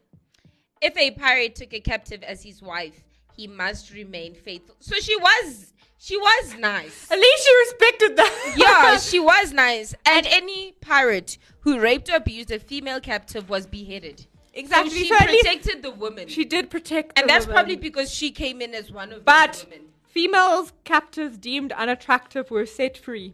If 0.87 0.95
a 0.97 1.11
pirate 1.11 1.55
took 1.55 1.73
a 1.73 1.79
captive 1.79 2.21
as 2.23 2.43
his 2.43 2.61
wife, 2.61 2.97
he 3.35 3.47
must 3.47 3.91
remain 3.93 4.35
faithful. 4.35 4.75
So 4.79 4.95
she 5.07 5.15
was, 5.17 5.73
she 5.97 6.15
was 6.17 6.55
nice. 6.59 7.11
At 7.11 7.19
least 7.19 7.43
she 7.45 7.53
respected 7.65 8.11
that. 8.17 8.53
yeah, 8.57 8.97
she 9.11 9.19
was 9.19 9.51
nice. 9.51 9.95
And 10.05 10.25
any 10.27 10.73
pirate 10.81 11.37
who 11.61 11.79
raped 11.79 12.09
or 12.09 12.15
abused 12.17 12.51
a 12.51 12.59
female 12.59 12.99
captive 12.99 13.49
was 13.49 13.65
beheaded. 13.65 14.27
exactly. 14.53 14.91
So 14.91 14.95
she 14.97 15.07
So 15.07 15.17
protected 15.17 15.81
the 15.83 15.91
woman. 15.91 16.27
she 16.27 16.45
did 16.45 16.69
protect. 16.69 17.17
and 17.19 17.27
that's 17.29 17.45
women. 17.47 17.55
probably 17.55 17.75
because 17.77 18.09
she 18.13 18.29
came 18.31 18.61
in 18.61 18.73
as 18.75 18.91
one 18.91 19.11
of 19.11 19.25
But 19.25 19.53
the 19.53 19.65
women. 19.71 19.85
females 20.05 20.71
captives 20.83 21.37
deemed 21.37 21.71
unattractive 21.71 22.51
were 22.51 22.65
set 22.67 22.97
free. 22.97 23.33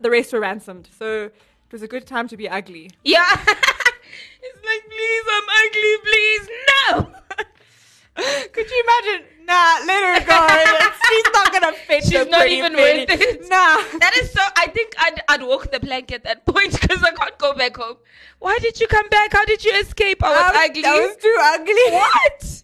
The 0.00 0.10
rest 0.10 0.32
were 0.32 0.40
ransomed. 0.40 0.88
So 0.98 1.24
it 1.26 1.72
was 1.72 1.82
a 1.82 1.88
good 1.88 2.06
time 2.06 2.26
to 2.28 2.36
be 2.36 2.48
ugly. 2.48 2.90
Yeah. 3.04 3.26
it's 4.42 4.60
like, 4.64 4.84
please, 4.90 5.24
I'm 5.34 5.46
ugly, 5.62 5.94
please. 6.06 6.48
No. 6.68 7.12
Could 8.52 8.70
you 8.70 8.84
imagine? 8.86 9.26
Nah, 9.44 9.80
let 9.86 10.02
her 10.04 10.26
go. 10.26 10.92
She's 11.08 11.32
not 11.32 11.52
gonna 11.52 11.72
fit. 11.72 12.04
She's 12.04 12.26
not 12.28 12.46
even 12.46 12.74
penny. 12.74 13.06
worth 13.06 13.20
it. 13.20 13.40
Nah. 13.42 13.76
That 13.98 14.12
is 14.20 14.30
so. 14.30 14.40
I 14.56 14.66
think 14.68 14.94
I'd, 14.98 15.22
I'd 15.28 15.42
walk 15.42 15.70
the 15.70 15.80
plank 15.80 16.12
at 16.12 16.22
that 16.24 16.44
point 16.46 16.72
because 16.80 17.02
I 17.02 17.10
can't 17.10 17.36
go 17.38 17.54
back 17.54 17.76
home. 17.76 17.96
Why 18.38 18.58
did 18.60 18.80
you 18.80 18.86
come 18.86 19.08
back? 19.08 19.32
How 19.32 19.44
did 19.44 19.64
you 19.64 19.72
escape? 19.74 20.22
I 20.22 20.30
was 20.30 20.52
I 20.54 20.66
ugly. 20.66 20.84
I 20.84 20.94
was 21.06 21.16
too 21.16 21.36
ugly. 21.40 21.92
what? 21.92 22.62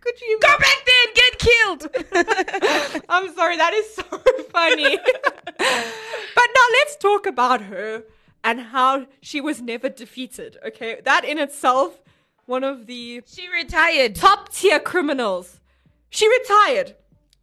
Could 0.00 0.20
you 0.22 0.38
Go 0.40 0.48
back 0.58 0.78
there 0.86 1.04
and 1.06 1.14
get 1.14 1.38
killed. 1.38 3.04
I'm 3.08 3.34
sorry, 3.34 3.56
that 3.58 3.74
is 3.74 3.94
so 3.94 4.02
funny. 4.50 4.96
but 4.96 6.48
now 6.54 6.66
let's 6.78 6.96
talk 6.96 7.26
about 7.26 7.60
her 7.60 8.04
and 8.42 8.60
how 8.60 9.06
she 9.20 9.40
was 9.40 9.60
never 9.60 9.88
defeated. 9.88 10.56
Okay, 10.66 11.00
that 11.04 11.24
in 11.24 11.38
itself, 11.38 12.00
one 12.46 12.64
of 12.64 12.86
the 12.86 13.22
she 13.26 13.48
retired. 13.48 14.14
top 14.14 14.52
tier 14.52 14.80
criminals. 14.80 15.60
She 16.10 16.28
retired. 16.28 16.96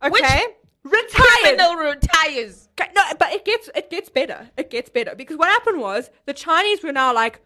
Okay, 0.04 0.10
Which 0.12 0.94
retired. 0.94 1.58
Criminal 1.58 1.76
retires. 1.76 2.70
Okay, 2.80 2.92
No, 2.96 3.02
but 3.18 3.32
it 3.32 3.46
gets 3.46 3.70
it 3.76 3.90
gets 3.90 4.10
better. 4.10 4.50
It 4.58 4.70
gets 4.70 4.90
better 4.90 5.16
because 5.16 5.38
what 5.38 5.48
happened 5.48 5.80
was 5.80 6.10
the 6.26 6.34
Chinese 6.34 6.84
were 6.84 6.92
now 6.92 7.14
like 7.14 7.42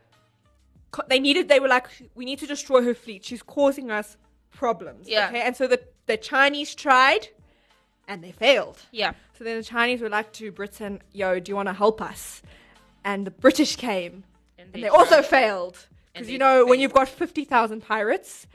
they 1.08 1.20
needed. 1.20 1.48
They 1.48 1.60
were 1.60 1.68
like, 1.70 1.88
we 2.16 2.26
need 2.26 2.40
to 2.40 2.48
destroy 2.48 2.84
her 2.84 2.94
fleet. 2.94 3.24
She's 3.24 3.42
causing 3.42 3.92
us 3.92 4.18
problems. 4.52 5.08
Yeah. 5.08 5.28
Okay, 5.30 5.42
and 5.42 5.56
so 5.56 5.68
the 5.68 5.80
the 6.08 6.18
Chinese 6.18 6.76
tried, 6.76 7.30
and 8.08 8.24
they 8.24 8.32
failed. 8.32 8.80
Yeah. 8.92 9.14
So 9.38 9.44
then 9.44 9.58
the 9.58 9.64
Chinese 9.64 10.02
were 10.02 10.10
like 10.10 10.34
to 10.34 10.52
Britain, 10.52 11.02
"Yo, 11.14 11.40
do 11.40 11.50
you 11.52 11.56
want 11.56 11.70
to 11.70 11.74
help 11.74 12.02
us?" 12.02 12.42
And 13.04 13.26
the 13.26 13.32
British 13.32 13.76
came, 13.76 14.24
and 14.60 14.72
they, 14.74 14.88
also 14.88 15.22
failed 15.22 15.88
because 16.14 16.30
you 16.30 16.38
they 16.38 16.44
know 16.44 16.66
when 16.66 16.80
you've 16.80 16.94
got 16.94 17.10
fifty 17.10 17.44
thousand 17.46 17.82
pirates 17.82 18.46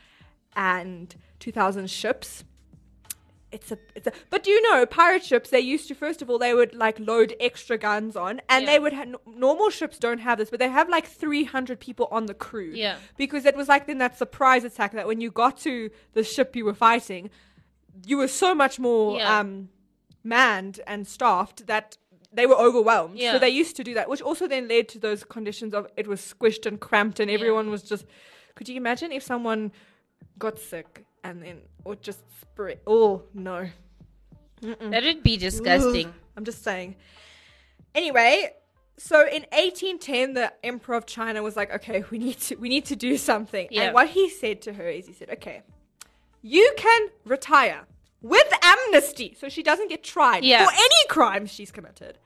and 0.55 1.15
two 1.41 1.51
thousand 1.53 1.91
ships, 1.91 2.45
it's 3.51 3.73
a 3.73 3.79
it's 3.95 4.07
a. 4.07 4.13
But 4.31 4.45
do 4.45 4.51
you 4.51 4.63
know 4.71 4.87
pirate 4.87 5.25
ships? 5.25 5.51
They 5.51 5.61
used 5.61 5.89
to 5.89 5.95
first 5.95 6.23
of 6.23 6.31
all 6.31 6.39
they 6.39 6.55
would 6.55 6.75
like 6.75 6.99
load 7.01 7.35
extra 7.41 7.77
guns 7.79 8.15
on, 8.17 8.41
and 8.49 8.65
Yeah. 8.65 8.73
they 8.73 8.79
would 8.79 8.93
have 8.93 9.17
normal 9.27 9.71
ships 9.71 9.99
don't 9.99 10.19
have 10.19 10.39
this, 10.39 10.51
but 10.51 10.59
they 10.61 10.69
have 10.69 10.89
like 10.89 11.07
three 11.07 11.45
hundred 11.45 11.81
people 11.81 12.07
on 12.11 12.27
the 12.27 12.35
crew. 12.35 12.73
Yeah. 12.75 12.97
because 13.17 13.45
it 13.47 13.57
was 13.57 13.69
like 13.69 13.87
then 13.87 13.99
that 13.99 14.17
surprise 14.17 14.63
attack 14.65 14.93
that 14.93 15.07
when 15.07 15.21
you 15.21 15.31
got 15.31 15.59
to 15.59 15.91
the 16.13 16.23
ship 16.23 16.55
you 16.55 16.65
were 16.65 16.75
fighting, 16.75 17.31
you 18.07 18.17
were 18.17 18.29
so 18.29 18.55
much 18.55 18.79
more 18.79 19.19
Yeah. 19.19 19.39
um 19.41 19.71
manned 20.23 20.81
and 20.89 21.07
staffed 21.07 21.67
that 21.69 21.97
they 22.37 22.47
were 22.47 22.55
overwhelmed. 22.55 23.19
Yeah. 23.19 23.33
So 23.33 23.39
they 23.39 23.49
used 23.49 23.75
to 23.77 23.85
do 23.85 23.95
that, 23.95 24.09
which 24.09 24.23
also 24.23 24.47
then 24.47 24.69
led 24.69 24.89
to 24.91 24.99
those 24.99 25.25
conditions 25.25 25.75
of 25.75 25.89
it 25.97 26.07
was 26.07 26.21
squished 26.21 26.67
and 26.67 26.79
cramped 26.79 27.19
and 27.21 27.31
everyone 27.31 27.71
was 27.71 27.83
just. 27.83 28.07
Could 28.55 28.69
you 28.71 28.77
imagine 28.77 29.13
if 29.13 29.23
someone 29.23 29.73
got 30.39 30.59
sick 30.59 31.05
and 31.23 31.43
then 31.43 31.57
or 31.85 31.95
just 31.97 32.21
spread? 32.41 32.79
Oh 32.87 33.23
no, 33.35 33.69
That 34.63 35.03
would 35.05 35.23
be 35.23 35.37
disgusting. 35.37 36.13
I'm 36.37 36.45
just 36.45 36.63
saying. 36.63 36.97
Anyway, 37.95 38.53
so 38.97 39.21
in 39.21 39.45
1810, 39.53 40.35
the 40.35 40.53
emperor 40.65 40.97
of 40.97 41.07
China 41.07 41.43
was 41.43 41.57
like, 41.57 41.73
"Okay, 41.75 42.05
we 42.11 42.19
need 42.19 42.39
to 42.41 42.57
we 42.57 42.69
need 42.69 42.87
to 42.87 42.97
do 42.97 43.17
something." 43.17 43.69
Yeah. 43.71 43.83
And 43.85 43.95
what 43.95 44.09
he 44.09 44.29
said 44.29 44.63
to 44.63 44.73
her 44.75 44.89
is, 44.89 45.07
he 45.07 45.13
said, 45.13 45.31
"Okay, 45.31 45.63
you 46.43 46.73
can 46.77 47.09
retire 47.25 47.87
with 48.29 48.51
amnesty, 48.63 49.37
so 49.39 49.49
she 49.49 49.63
doesn't 49.63 49.89
get 49.89 50.03
tried 50.03 50.45
Yeah. 50.45 50.65
for 50.67 50.73
any 50.73 51.03
crimes 51.09 51.51
she's 51.51 51.71
committed, 51.71 52.19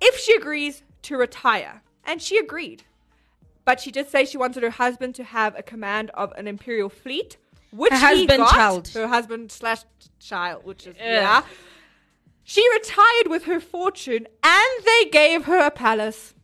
if 0.00 0.18
she 0.18 0.34
agrees 0.34 0.82
to 1.02 1.16
retire." 1.16 1.82
And 2.06 2.20
she 2.20 2.36
agreed, 2.38 2.82
but 3.64 3.80
she 3.80 3.90
did 3.90 4.10
say 4.10 4.24
she 4.26 4.36
wanted 4.36 4.62
her 4.62 4.70
husband 4.70 5.14
to 5.16 5.24
have 5.24 5.58
a 5.58 5.62
command 5.62 6.10
of 6.10 6.32
an 6.32 6.46
imperial 6.46 6.88
fleet. 6.90 7.36
Which 7.70 7.92
Her 7.92 7.98
he 8.14 8.26
husband, 8.26 8.38
got. 8.38 8.54
child. 8.54 8.88
her 8.88 9.08
husband 9.08 9.50
slash 9.50 9.82
child, 10.20 10.64
which 10.64 10.86
is 10.86 10.94
Ugh. 10.96 11.02
yeah. 11.04 11.42
She 12.44 12.62
retired 12.72 13.26
with 13.28 13.44
her 13.44 13.58
fortune 13.58 14.28
and 14.44 14.84
they 14.84 15.06
gave 15.10 15.46
her 15.46 15.58
a 15.66 15.70
palace. 15.72 16.34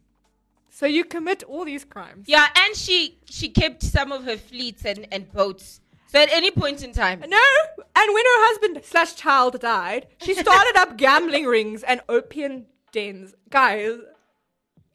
So 0.70 0.86
you 0.86 1.04
commit 1.04 1.42
all 1.44 1.64
these 1.66 1.84
crimes. 1.84 2.24
Yeah, 2.26 2.48
and 2.56 2.74
she 2.74 3.18
she 3.26 3.48
kept 3.50 3.82
some 3.82 4.10
of 4.12 4.24
her 4.24 4.36
fleets 4.38 4.84
and, 4.84 5.06
and 5.12 5.30
boats. 5.30 5.79
So 6.12 6.18
at 6.20 6.28
any 6.32 6.50
point 6.50 6.82
in 6.82 6.92
time, 6.92 7.20
No, 7.20 7.26
and 7.28 8.14
when 8.14 8.24
her 8.24 8.46
husband 8.48 8.80
slash 8.84 9.14
child 9.14 9.60
died, 9.60 10.08
she 10.20 10.34
started 10.34 10.74
up 10.76 10.96
gambling 10.96 11.44
rings 11.46 11.82
and 11.84 12.00
opium 12.08 12.66
dens. 12.92 13.34
Guys, 13.48 13.98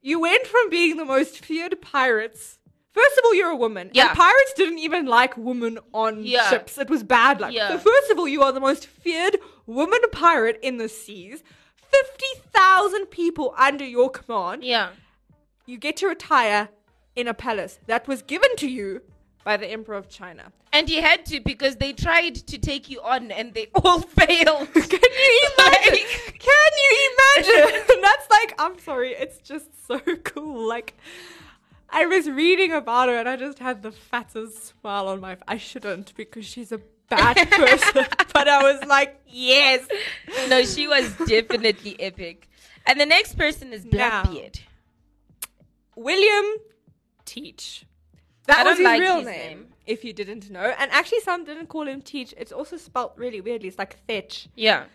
you 0.02 0.20
went 0.20 0.46
from 0.46 0.70
being 0.70 0.98
the 0.98 1.06
most 1.06 1.44
feared 1.44 1.82
pirates. 1.82 2.60
First 2.92 3.18
of 3.18 3.24
all, 3.26 3.34
you're 3.34 3.50
a 3.50 3.56
woman. 3.56 3.92
Yeah. 3.94 4.10
And 4.10 4.18
pirates 4.18 4.54
didn't 4.58 4.80
even 4.80 5.06
like 5.06 5.38
women 5.38 5.80
on 5.94 6.24
Yeah. 6.26 6.50
ships. 6.50 6.78
It 6.78 6.90
was 6.90 7.04
bad 7.04 7.40
luck. 7.40 7.54
Yeah. 7.54 7.70
So 7.70 7.78
first 7.80 8.12
of 8.12 8.20
all, 8.20 8.28
you 8.28 8.42
are 8.44 8.52
the 8.52 8.60
most 8.60 8.86
feared 8.86 9.38
woman 9.66 10.00
pirate 10.12 10.60
in 10.62 10.78
the 10.78 10.90
seas. 10.90 11.44
50,000 11.92 13.06
people 13.08 13.54
under 13.58 13.86
your 13.86 14.10
command. 14.10 14.64
yeah, 14.64 14.90
You 15.66 15.78
get 15.78 15.98
to 15.98 16.08
retire 16.08 16.70
in 17.16 17.28
a 17.28 17.34
palace 17.34 17.80
that 17.88 18.08
was 18.08 18.22
given 18.22 18.56
to 18.58 18.68
you 18.70 19.02
by 19.46 19.56
the 19.56 19.68
Emperor 19.68 19.96
of 19.96 20.10
China. 20.10 20.52
and 20.74 20.90
you 20.90 21.02
had 21.02 21.26
to 21.28 21.40
because 21.40 21.78
they 21.78 21.94
tried 21.94 22.36
to 22.36 22.58
take 22.58 22.90
you 22.90 23.00
on 23.02 23.32
and 23.32 23.54
they 23.54 23.68
all 23.76 24.02
failed. 24.02 24.68
Can 24.74 25.00
you 25.02 25.50
imagine? 25.58 25.94
Like- 25.94 26.40
Can 26.40 26.72
you 26.84 26.92
imagine? 27.14 27.84
That's 28.02 28.30
like, 28.30 28.56
I'm 28.60 28.78
sorry, 28.80 29.12
it's 29.14 29.38
just 29.52 29.70
so 29.88 30.00
cool. 30.24 30.68
Like, 30.68 30.96
I 31.90 32.06
was 32.08 32.28
reading 32.30 32.74
about 32.74 33.08
her 33.10 33.16
and 33.18 33.30
I 33.30 33.36
just 33.38 33.60
had 33.60 33.82
the 33.84 33.92
fattest 33.92 34.74
smile 34.80 35.08
on 35.08 35.22
my. 35.22 35.36
face. 35.36 35.44
I 35.48 35.58
shouldn't 35.58 36.14
because 36.16 36.46
she's 36.46 36.72
a 36.74 36.82
bad 37.10 37.36
person, 37.52 38.06
but 38.34 38.48
I 38.48 38.64
was 38.64 38.84
like, 38.88 39.22
yes. 39.28 39.88
no, 40.50 40.64
she 40.66 40.88
was 40.88 41.06
definitely 41.28 41.96
epic. 42.02 42.50
And 42.88 43.00
the 43.00 43.06
next 43.06 43.38
person 43.38 43.72
is 43.74 43.86
Now. 43.86 44.24
Blackbeard. 44.24 44.60
William 45.96 46.46
Teach. 47.26 47.86
That 48.48 48.66
was 48.66 48.78
his 48.78 48.86
like 48.86 49.02
real 49.02 49.18
his 49.18 49.26
name, 49.26 49.50
name. 49.60 49.68
if 49.86 50.04
you 50.04 50.14
didn't 50.14 50.50
know. 50.50 50.74
And 50.78 50.92
actually, 50.92 51.22
some 51.22 51.44
didn't 51.46 51.68
call 51.68 51.88
him 51.88 52.02
Teach. 52.02 52.34
It's 52.38 52.52
also 52.52 52.78
spelt 52.78 53.14
really 53.18 53.42
weirdly. 53.42 53.68
It's 53.70 53.78
like 53.78 53.98
Thetch. 54.08 54.48
Yeah, 54.56 54.86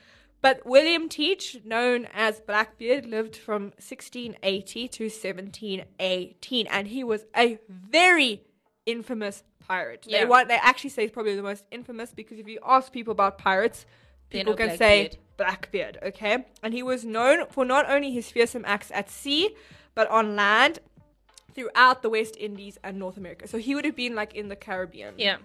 But 0.42 0.64
William 0.64 1.08
Teach, 1.08 1.58
known 1.64 2.08
as 2.14 2.40
Blackbeard, 2.40 3.06
lived 3.06 3.36
from 3.36 3.64
1680 3.78 4.88
to 4.88 5.04
1718, 5.04 6.66
and 6.66 6.88
he 6.88 7.04
was 7.04 7.26
a 7.36 7.58
very 7.68 8.42
infamous 8.86 9.42
pirate. 9.60 10.06
They 10.10 10.24
want 10.24 10.48
they 10.48 10.56
actually 10.56 10.90
say 10.90 11.02
he's 11.02 11.10
probably 11.10 11.36
the 11.36 11.42
most 11.42 11.64
infamous 11.70 12.12
because 12.12 12.38
if 12.38 12.48
you 12.48 12.58
ask 12.64 12.92
people 12.92 13.12
about 13.12 13.38
pirates, 13.38 13.86
people 14.30 14.54
can 14.54 14.76
say 14.76 15.10
Blackbeard. 15.36 15.98
Blackbeard. 15.98 15.98
Okay, 16.02 16.44
and 16.62 16.74
he 16.74 16.82
was 16.82 17.04
known 17.04 17.46
for 17.50 17.64
not 17.64 17.88
only 17.88 18.10
his 18.10 18.30
fearsome 18.30 18.64
acts 18.66 18.90
at 18.92 19.10
sea, 19.10 19.54
but 19.94 20.08
on 20.10 20.36
land. 20.36 20.80
Throughout 21.54 22.02
the 22.02 22.10
West 22.10 22.36
Indies 22.38 22.78
and 22.84 22.98
North 22.98 23.16
America. 23.16 23.46
So 23.48 23.58
he 23.58 23.74
would 23.74 23.84
have 23.84 23.96
been 23.96 24.14
like 24.14 24.34
in 24.34 24.48
the 24.48 24.56
Caribbean 24.56 25.14
yeah, 25.18 25.36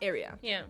area. 0.00 0.38
yeah. 0.42 0.62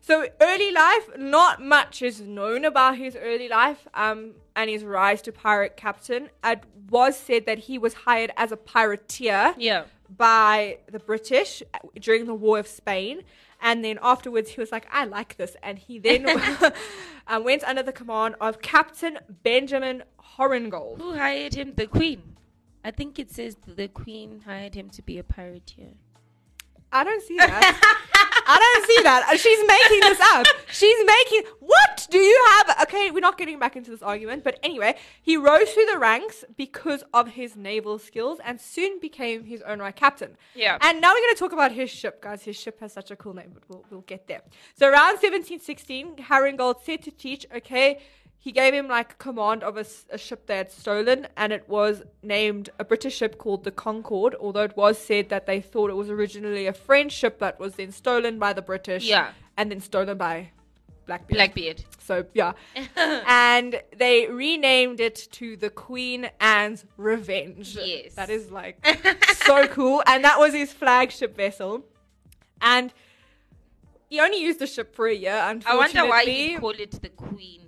So 0.00 0.26
early 0.40 0.72
life, 0.72 1.10
not 1.16 1.62
much 1.62 2.02
is 2.02 2.20
known 2.20 2.64
about 2.64 2.96
his 2.98 3.14
early 3.14 3.48
life 3.48 3.86
um, 3.94 4.32
and 4.56 4.68
his 4.68 4.82
rise 4.82 5.22
to 5.22 5.32
pirate 5.32 5.76
captain. 5.76 6.30
It 6.42 6.64
was 6.90 7.16
said 7.16 7.46
that 7.46 7.58
he 7.60 7.78
was 7.78 7.94
hired 7.94 8.32
as 8.36 8.50
a 8.50 8.56
pirateer 8.56 9.54
Yeah. 9.56 9.84
by 10.16 10.78
the 10.90 10.98
British 10.98 11.62
during 12.00 12.26
the 12.26 12.34
War 12.34 12.58
of 12.58 12.66
Spain. 12.66 13.22
And 13.60 13.84
then 13.84 14.00
afterwards, 14.02 14.50
he 14.50 14.60
was 14.60 14.72
like, 14.72 14.88
I 14.90 15.04
like 15.04 15.36
this. 15.36 15.54
And 15.62 15.78
he 15.78 16.00
then 16.00 16.26
uh, 17.28 17.40
went 17.40 17.62
under 17.62 17.84
the 17.84 17.92
command 17.92 18.34
of 18.40 18.60
Captain 18.60 19.20
Benjamin 19.44 20.02
Hornigold. 20.36 20.98
Who 20.98 21.12
hired 21.14 21.54
him? 21.54 21.74
The 21.76 21.86
Queen. 21.86 22.31
I 22.84 22.90
think 22.90 23.18
it 23.18 23.30
says 23.30 23.56
the 23.66 23.88
Queen 23.88 24.42
hired 24.44 24.74
him 24.74 24.90
to 24.90 25.02
be 25.02 25.18
a 25.18 25.22
pirateer. 25.22 25.94
I 26.92 27.04
don't 27.04 27.22
see 27.22 27.36
that. 27.38 27.98
I 28.44 28.58
don't 28.58 28.86
see 28.86 29.02
that. 29.04 29.28
Uh, 29.28 29.36
She's 29.36 29.58
making 29.66 30.00
this 30.00 30.20
up. 30.20 30.46
She's 30.70 31.06
making. 31.06 31.42
What 31.60 32.06
do 32.10 32.18
you 32.18 32.44
have? 32.48 32.82
Okay, 32.82 33.10
we're 33.10 33.20
not 33.20 33.38
getting 33.38 33.58
back 33.58 33.76
into 33.76 33.90
this 33.90 34.02
argument, 34.02 34.44
but 34.44 34.58
anyway, 34.62 34.96
he 35.22 35.36
rose 35.36 35.70
through 35.70 35.86
the 35.92 35.98
ranks 35.98 36.44
because 36.56 37.04
of 37.14 37.28
his 37.28 37.56
naval 37.56 37.98
skills 37.98 38.40
and 38.44 38.60
soon 38.60 38.98
became 39.00 39.44
his 39.44 39.62
own 39.62 39.78
right 39.78 39.94
captain. 39.94 40.36
Yeah. 40.54 40.76
And 40.80 41.00
now 41.00 41.12
we're 41.12 41.20
going 41.20 41.34
to 41.34 41.38
talk 41.38 41.52
about 41.52 41.72
his 41.72 41.88
ship, 41.90 42.20
guys. 42.20 42.42
His 42.42 42.56
ship 42.56 42.80
has 42.80 42.92
such 42.92 43.10
a 43.10 43.16
cool 43.16 43.34
name, 43.34 43.52
but 43.54 43.62
we'll, 43.68 43.84
we'll 43.90 44.00
get 44.02 44.26
there. 44.26 44.42
So 44.74 44.86
around 44.86 45.20
1716, 45.22 46.16
Hornigold 46.16 46.82
said 46.84 47.02
to 47.02 47.10
Teach, 47.10 47.46
okay, 47.54 48.00
he 48.44 48.50
gave 48.50 48.74
him 48.74 48.88
like 48.88 49.18
command 49.18 49.62
of 49.62 49.76
a 49.76 50.18
ship 50.18 50.46
they 50.46 50.56
had 50.56 50.72
stolen, 50.72 51.28
and 51.36 51.52
it 51.52 51.68
was 51.68 52.02
named 52.24 52.70
a 52.80 52.84
British 52.84 53.14
ship 53.16 53.38
called 53.38 53.62
the 53.62 53.70
Concorde. 53.70 54.34
Although 54.40 54.64
it 54.64 54.76
was 54.76 54.98
said 54.98 55.28
that 55.28 55.46
they 55.46 55.60
thought 55.60 55.90
it 55.90 55.94
was 55.94 56.10
originally 56.10 56.66
a 56.66 56.72
French 56.72 57.12
ship 57.12 57.38
that 57.38 57.60
was 57.60 57.76
then 57.76 57.92
stolen 57.92 58.40
by 58.40 58.52
the 58.52 58.60
British, 58.60 59.04
Yeah. 59.04 59.30
and 59.56 59.70
then 59.70 59.78
stolen 59.80 60.18
by 60.18 60.50
Blackbeard. 61.06 61.36
Blackbeard. 61.36 61.84
So 62.00 62.26
yeah, 62.34 62.54
and 62.96 63.80
they 63.96 64.26
renamed 64.26 64.98
it 64.98 65.28
to 65.38 65.56
the 65.56 65.70
Queen 65.70 66.28
Anne's 66.40 66.84
Revenge. 66.96 67.76
Yes. 67.76 68.14
that 68.16 68.28
is 68.28 68.50
like 68.50 68.84
so 69.46 69.68
cool, 69.68 70.02
and 70.08 70.24
that 70.24 70.40
was 70.40 70.52
his 70.52 70.72
flagship 70.72 71.36
vessel, 71.36 71.84
and 72.60 72.92
he 74.10 74.18
only 74.18 74.42
used 74.42 74.58
the 74.58 74.66
ship 74.66 74.96
for 74.96 75.06
a 75.06 75.14
year. 75.14 75.32
I 75.64 75.76
wonder 75.76 76.06
why 76.06 76.24
he 76.24 76.56
call 76.56 76.70
it 76.70 76.90
the 77.00 77.08
Queen. 77.08 77.61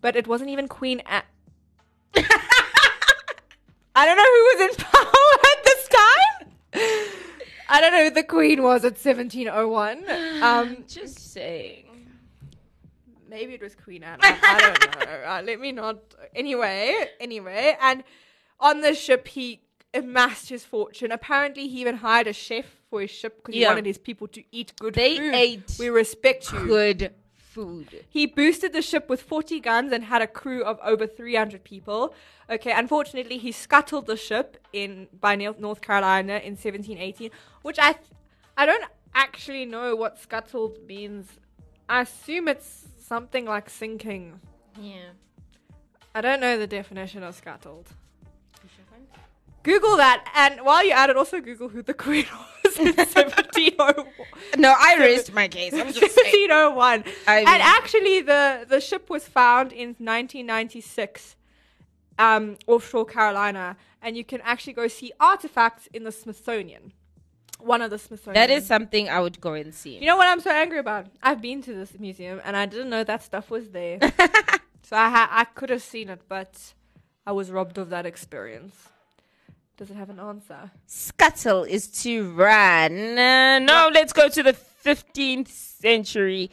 But 0.00 0.16
it 0.16 0.26
wasn't 0.26 0.50
even 0.50 0.68
Queen 0.68 1.00
Anne. 1.06 1.22
I 3.94 4.06
don't 4.06 4.16
know 4.16 4.22
who 4.24 4.64
was 4.64 4.70
in 4.70 4.84
power 4.84 5.38
at 5.52 5.64
this 5.64 5.88
time. 5.88 6.48
I 7.68 7.80
don't 7.80 7.92
know 7.92 8.04
who 8.04 8.10
the 8.10 8.22
Queen 8.22 8.62
was 8.62 8.84
at 8.84 8.92
1701. 8.92 10.04
Um, 10.42 10.84
Just 10.88 11.32
saying. 11.32 11.84
Maybe 13.28 13.54
it 13.54 13.60
was 13.62 13.74
Queen 13.74 14.02
Anne. 14.04 14.18
I, 14.22 14.38
I 14.42 14.60
don't 14.60 14.80
know. 15.00 15.04
Uh, 15.28 15.42
let 15.44 15.60
me 15.60 15.72
not. 15.72 15.98
Anyway, 16.34 16.94
anyway, 17.20 17.76
and 17.82 18.02
on 18.60 18.80
the 18.80 18.94
ship 18.94 19.28
he 19.28 19.60
amassed 19.92 20.48
his 20.48 20.64
fortune. 20.64 21.12
Apparently, 21.12 21.68
he 21.68 21.80
even 21.80 21.96
hired 21.96 22.26
a 22.26 22.32
chef 22.32 22.64
for 22.88 23.00
his 23.02 23.10
ship 23.10 23.36
because 23.36 23.54
he 23.54 23.64
wanted 23.66 23.84
his 23.84 23.98
people 23.98 24.26
to 24.28 24.42
eat 24.52 24.72
good 24.80 24.94
They 24.94 25.16
food. 25.18 25.34
ate 25.34 25.76
We 25.78 25.88
respect 25.90 26.50
you. 26.52 26.66
Good 26.66 27.12
food. 27.58 28.04
He 28.08 28.26
boosted 28.26 28.72
the 28.72 28.82
ship 28.82 29.08
with 29.08 29.20
40 29.20 29.58
guns 29.58 29.92
and 29.92 30.04
had 30.04 30.22
a 30.22 30.28
crew 30.28 30.62
of 30.62 30.78
over 30.84 31.08
300 31.08 31.64
people. 31.64 32.14
Okay, 32.48 32.72
unfortunately, 32.72 33.38
he 33.38 33.50
scuttled 33.50 34.06
the 34.06 34.16
ship 34.16 34.58
in 34.72 35.08
by 35.20 35.34
North 35.34 35.80
Carolina 35.80 36.34
in 36.34 36.52
1718, 36.52 37.30
which 37.62 37.78
I 37.80 37.92
th- 37.92 38.06
I 38.56 38.64
don't 38.64 38.84
actually 39.12 39.64
know 39.64 39.96
what 39.96 40.20
scuttled 40.20 40.78
means. 40.86 41.26
I 41.88 42.02
assume 42.02 42.46
it's 42.46 42.86
something 42.96 43.44
like 43.44 43.68
sinking. 43.68 44.40
Yeah. 44.80 45.10
I 46.14 46.20
don't 46.20 46.40
know 46.40 46.56
the 46.58 46.66
definition 46.66 47.24
of 47.24 47.34
scuttled. 47.34 47.88
Google 49.64 49.96
that, 49.96 50.24
and 50.34 50.64
while 50.64 50.84
you're 50.84 50.96
at 50.96 51.10
it, 51.10 51.16
also 51.16 51.40
Google 51.40 51.68
who 51.68 51.82
the 51.82 51.92
Queen 51.92 52.26
was 52.32 52.57
in 52.76 52.86
1701. 52.86 54.06
No, 54.58 54.74
I 54.76 54.96
raised 54.98 55.32
my 55.32 55.48
case. 55.48 55.72
I'm 55.72 55.92
just 55.92 56.16
1701. 56.16 57.04
I 57.26 57.38
and 57.38 57.48
actually, 57.48 58.20
the, 58.22 58.66
the 58.68 58.80
ship 58.80 59.08
was 59.08 59.26
found 59.26 59.72
in 59.72 59.88
1996 59.98 61.36
um, 62.18 62.56
offshore 62.66 63.04
Carolina, 63.04 63.76
and 64.02 64.16
you 64.16 64.24
can 64.24 64.40
actually 64.42 64.72
go 64.72 64.88
see 64.88 65.12
artifacts 65.20 65.88
in 65.92 66.04
the 66.04 66.12
Smithsonian. 66.12 66.92
One 67.60 67.82
of 67.82 67.90
the 67.90 67.98
Smithsonian. 67.98 68.34
That 68.34 68.50
is 68.50 68.66
something 68.66 69.08
I 69.08 69.20
would 69.20 69.40
go 69.40 69.54
and 69.54 69.74
see. 69.74 69.98
You 69.98 70.06
know 70.06 70.16
what 70.16 70.28
I'm 70.28 70.40
so 70.40 70.50
angry 70.50 70.78
about? 70.78 71.06
I've 71.22 71.40
been 71.40 71.62
to 71.62 71.74
this 71.74 71.98
museum, 71.98 72.40
and 72.44 72.56
I 72.56 72.66
didn't 72.66 72.90
know 72.90 73.02
that 73.04 73.22
stuff 73.22 73.50
was 73.50 73.70
there. 73.70 73.98
so 74.82 74.96
I 74.96 75.10
ha- 75.10 75.28
I 75.30 75.44
could 75.44 75.70
have 75.70 75.82
seen 75.82 76.08
it, 76.08 76.20
but 76.28 76.74
I 77.26 77.32
was 77.32 77.50
robbed 77.50 77.78
of 77.78 77.90
that 77.90 78.06
experience. 78.06 78.88
Does 79.78 79.90
it 79.90 79.96
have 79.96 80.10
an 80.10 80.18
answer? 80.18 80.72
Scuttle 80.86 81.62
is 81.62 81.86
to 82.02 82.32
run. 82.32 83.16
Uh, 83.16 83.60
no, 83.60 83.88
let's 83.94 84.12
go 84.12 84.28
to 84.28 84.42
the 84.42 84.52
15th 84.84 85.46
century. 85.46 86.50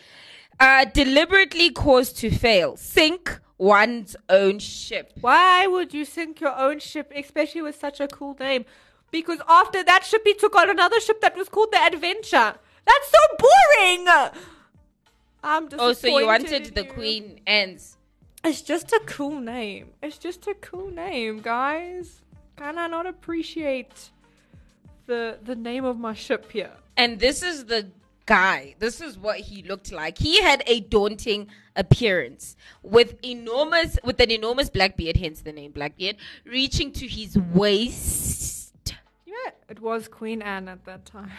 Uh, 0.60 0.86
deliberately 0.86 1.72
caused 1.72 2.18
to 2.20 2.30
fail. 2.30 2.78
Sink 2.78 3.40
one's 3.58 4.16
own 4.30 4.60
ship. 4.60 5.12
Why 5.22 5.66
would 5.66 5.92
you 5.92 6.06
sink 6.06 6.40
your 6.40 6.56
own 6.56 6.78
ship, 6.80 7.12
especially 7.16 7.64
with 7.64 7.80
such 7.80 8.00
a 8.00 8.08
cool 8.08 8.38
name? 8.40 8.64
Because 9.10 9.40
after 9.50 9.84
that 9.84 10.04
ship, 10.04 10.22
he 10.24 10.36
took 10.36 10.56
on 10.56 10.70
another 10.70 11.00
ship 11.00 11.20
that 11.22 11.36
was 11.36 11.50
called 11.50 11.72
the 11.72 11.80
Adventure. 11.80 12.54
That's 12.86 13.10
so 13.12 13.18
boring. 13.40 14.08
I'm 15.44 15.68
just 15.68 15.82
Oh, 15.82 15.94
so 15.94 16.08
you 16.08 16.28
wanted 16.28 16.76
the 16.76 16.84
you. 16.84 16.92
Queen 16.92 17.40
Anne's. 17.48 17.98
It's 18.44 18.62
just 18.62 18.92
a 18.94 19.02
cool 19.08 19.40
name. 19.40 19.94
It's 20.04 20.20
just 20.20 20.46
a 20.46 20.54
cool 20.54 20.92
name, 20.92 21.40
guys. 21.42 22.22
Can 22.58 22.78
I 22.78 22.88
not 22.88 23.06
appreciate 23.06 24.12
the 25.08 25.38
the 25.44 25.56
name 25.56 25.86
of 25.86 25.98
my 25.98 26.14
ship 26.14 26.52
here? 26.52 26.72
And 26.98 27.20
this 27.20 27.44
is 27.44 27.66
the 27.66 27.88
guy. 28.26 28.76
This 28.80 29.02
is 29.02 29.18
what 29.18 29.38
he 29.38 29.64
looked 29.64 29.92
like. 29.92 30.18
He 30.18 30.42
had 30.42 30.64
a 30.66 30.80
daunting 30.80 31.48
appearance 31.76 32.56
with 32.82 33.16
enormous 33.24 33.98
with 34.04 34.20
an 34.20 34.32
enormous 34.32 34.70
black 34.70 34.96
beard, 34.98 35.18
hence 35.18 35.42
the 35.42 35.52
name 35.52 35.72
Blackbeard, 35.72 36.18
reaching 36.46 36.92
to 36.94 37.08
his 37.08 37.38
waist. 37.38 38.94
Yeah, 39.26 39.52
it 39.70 39.80
was 39.80 40.08
Queen 40.08 40.42
Anne 40.42 40.68
at 40.68 40.86
that 40.86 41.06
time. 41.06 41.32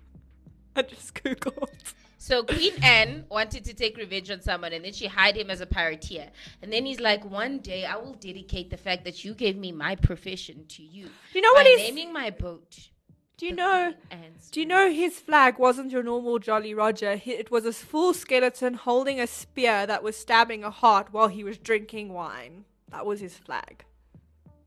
I 0.76 0.82
just 0.82 1.14
googled. 1.14 1.94
So 2.20 2.42
Queen 2.42 2.72
Anne 2.82 3.24
wanted 3.30 3.64
to 3.64 3.74
take 3.74 3.96
revenge 3.96 4.30
on 4.30 4.42
someone 4.42 4.72
and 4.72 4.84
then 4.84 4.92
she 4.92 5.06
hired 5.06 5.36
him 5.36 5.50
as 5.50 5.60
a 5.60 5.66
pirateer. 5.66 6.28
And 6.60 6.72
then 6.72 6.84
he's 6.84 7.00
like, 7.00 7.24
One 7.24 7.58
day 7.58 7.84
I 7.84 7.96
will 7.96 8.14
dedicate 8.14 8.70
the 8.70 8.76
fact 8.76 9.04
that 9.04 9.24
you 9.24 9.34
gave 9.34 9.56
me 9.56 9.70
my 9.70 9.94
profession 9.94 10.66
to 10.70 10.82
you. 10.82 11.04
Do 11.04 11.38
you 11.38 11.40
know 11.40 11.52
what 11.52 11.66
he's- 11.66 11.88
naming 11.88 12.12
my 12.12 12.30
boat. 12.30 12.88
Do 13.38 13.46
you 13.46 13.54
know? 13.54 13.94
Do 14.50 14.58
you 14.58 14.66
know 14.66 14.90
his 14.90 15.20
flag 15.20 15.60
wasn't 15.60 15.92
your 15.92 16.02
normal 16.02 16.40
Jolly 16.40 16.74
Roger? 16.74 17.14
He, 17.14 17.30
it 17.30 17.52
was 17.52 17.64
a 17.64 17.72
full 17.72 18.12
skeleton 18.12 18.74
holding 18.74 19.20
a 19.20 19.28
spear 19.28 19.86
that 19.86 20.02
was 20.02 20.16
stabbing 20.16 20.64
a 20.64 20.70
heart 20.70 21.12
while 21.12 21.28
he 21.28 21.44
was 21.44 21.56
drinking 21.56 22.12
wine. 22.12 22.64
That 22.90 23.06
was 23.06 23.20
his 23.20 23.34
flag. 23.36 23.84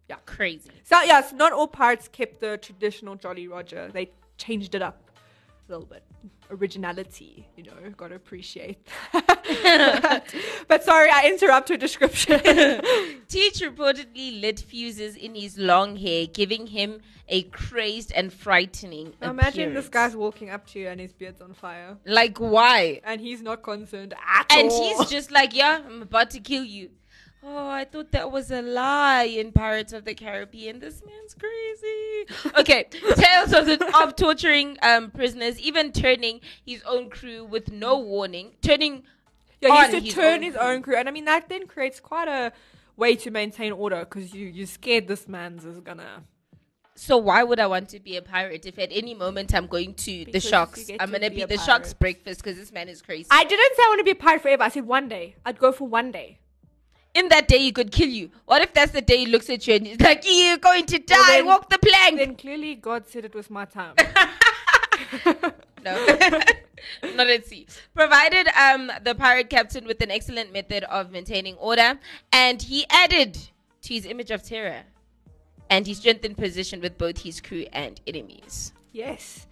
Yeah, 0.09 0.15
crazy. 0.25 0.71
So 0.83 1.01
yes, 1.01 1.33
not 1.33 1.51
all 1.51 1.67
pirates 1.67 2.07
kept 2.07 2.39
the 2.39 2.57
traditional 2.57 3.15
Jolly 3.15 3.49
Roger. 3.49 3.89
They 3.91 4.11
changed 4.37 4.73
it 4.73 4.81
up 4.81 5.10
little 5.71 5.85
bit. 5.85 6.03
Originality, 6.49 7.47
you 7.55 7.63
know, 7.63 7.73
gotta 7.95 8.15
appreciate. 8.15 8.87
that. 9.13 10.33
but 10.67 10.83
sorry, 10.83 11.09
I 11.09 11.27
interrupt 11.27 11.69
your 11.69 11.77
description. 11.77 12.39
Teach 13.27 13.59
reportedly 13.61 14.41
lit 14.41 14.59
fuses 14.59 15.15
in 15.15 15.35
his 15.35 15.57
long 15.57 15.95
hair, 15.95 16.27
giving 16.27 16.67
him 16.67 17.01
a 17.27 17.43
crazed 17.43 18.11
and 18.13 18.33
frightening 18.33 19.13
Now 19.21 19.29
Imagine 19.29 19.73
this 19.73 19.87
guy's 19.87 20.15
walking 20.15 20.49
up 20.49 20.67
to 20.67 20.79
you 20.79 20.89
and 20.89 20.99
his 20.99 21.13
beard's 21.13 21.41
on 21.41 21.53
fire, 21.53 21.97
like 22.05 22.37
why? 22.39 22.99
and 23.05 23.21
he's 23.21 23.41
not 23.41 23.63
concerned 23.63 24.13
at 24.13 24.45
And 24.51 24.69
all. 24.69 24.91
And 24.91 24.97
he's 24.99 25.09
just 25.09 25.31
like, 25.31 25.55
yeah, 25.55 25.81
I'm 25.85 26.01
about 26.01 26.31
to 26.31 26.39
kill 26.39 26.63
you. 26.63 26.89
Oh, 27.43 27.67
I 27.69 27.85
thought 27.85 28.11
that 28.11 28.31
was 28.31 28.51
a 28.51 28.61
lie 28.61 29.23
in 29.23 29.51
Pirates 29.51 29.93
of 29.93 30.05
the 30.05 30.13
Caribbean. 30.13 30.79
This 30.79 31.01
man's 31.05 31.33
crazy. 31.33 32.51
Okay, 32.59 32.83
tales 33.15 33.51
of 33.53 33.65
the, 33.65 33.91
of 34.03 34.15
torturing 34.15 34.77
um, 34.83 35.09
prisoners, 35.09 35.59
even 35.59 35.91
turning 35.91 36.39
his 36.63 36.83
own 36.83 37.09
crew 37.09 37.43
with 37.43 37.71
no 37.71 37.97
warning, 37.97 38.51
turning 38.61 39.03
Yeah, 39.59 39.87
he 39.87 39.95
used 39.97 40.07
to 40.07 40.13
turn 40.13 40.43
his 40.43 40.55
own 40.55 40.83
crew, 40.83 40.95
and 40.95 41.09
I 41.09 41.11
mean 41.11 41.25
that 41.25 41.49
then 41.49 41.65
creates 41.65 41.99
quite 41.99 42.27
a 42.27 42.51
way 42.95 43.15
to 43.15 43.31
maintain 43.31 43.71
order 43.71 43.99
because 43.99 44.33
you 44.35 44.47
you're 44.47 44.67
scared 44.67 45.07
this 45.07 45.27
man's 45.27 45.65
is 45.65 45.79
gonna. 45.79 46.23
So 46.93 47.17
why 47.17 47.41
would 47.43 47.59
I 47.59 47.65
want 47.65 47.89
to 47.89 47.99
be 47.99 48.17
a 48.17 48.21
pirate 48.21 48.67
if 48.67 48.77
at 48.77 48.89
any 48.91 49.15
moment 49.15 49.55
I'm 49.55 49.65
going 49.65 49.95
to 49.95 50.25
the 50.25 50.39
sharks? 50.39 50.87
I'm 50.99 51.07
to 51.11 51.19
gonna 51.19 51.29
be 51.31 51.37
be, 51.37 51.41
the 51.41 51.47
pirate. 51.55 51.61
sharks' 51.61 51.93
breakfast 51.93 52.43
because 52.43 52.57
this 52.59 52.71
man 52.71 52.87
is 52.87 53.01
crazy. 53.01 53.27
I 53.31 53.43
didn't 53.43 53.75
say 53.75 53.81
I 53.83 53.87
want 53.87 53.99
to 53.99 54.03
be 54.03 54.11
a 54.11 54.15
pirate 54.15 54.43
forever. 54.43 54.61
I 54.61 54.69
said 54.69 54.85
one 54.85 55.07
day. 55.09 55.35
I'd 55.43 55.57
go 55.57 55.71
for 55.71 55.87
one 55.87 56.11
day. 56.11 56.40
In 57.13 57.27
that 57.29 57.47
day, 57.47 57.59
he 57.59 57.71
could 57.71 57.91
kill 57.91 58.07
you. 58.09 58.31
What 58.45 58.61
if 58.61 58.73
that's 58.73 58.91
the 58.93 59.01
day 59.01 59.17
he 59.17 59.25
looks 59.25 59.49
at 59.49 59.67
you 59.67 59.75
and 59.75 59.85
he's 59.87 59.99
like, 59.99 60.23
"You're 60.25 60.57
going 60.57 60.85
to 60.85 60.97
die. 60.99 61.17
then- 61.27 61.45
Walk 61.45 61.69
the 61.69 61.77
plank." 61.79 62.17
Then 62.17 62.35
clearly 62.35 62.75
God 62.75 63.07
said 63.07 63.25
it 63.25 63.35
was 63.35 63.49
my 63.49 63.65
time. 63.65 63.95
No, 65.83 65.95
not 67.15 67.27
at 67.27 67.45
sea. 67.47 67.65
Provided 67.95 68.47
um, 68.49 68.91
the 69.03 69.15
pirate 69.15 69.49
captain 69.49 69.85
with 69.85 69.99
an 70.01 70.11
excellent 70.11 70.53
method 70.53 70.83
of 70.83 71.11
maintaining 71.11 71.55
order, 71.55 71.97
and 72.31 72.61
he 72.61 72.85
added 72.89 73.33
to 73.81 73.93
his 73.93 74.05
image 74.05 74.29
of 74.29 74.43
terror, 74.43 74.83
and 75.71 75.87
he 75.87 75.95
strengthened 75.95 76.37
position 76.37 76.81
with 76.81 76.99
both 76.99 77.23
his 77.23 77.41
crew 77.41 77.65
and 77.73 77.99
enemies. 78.05 78.73
Yes. 78.91 79.47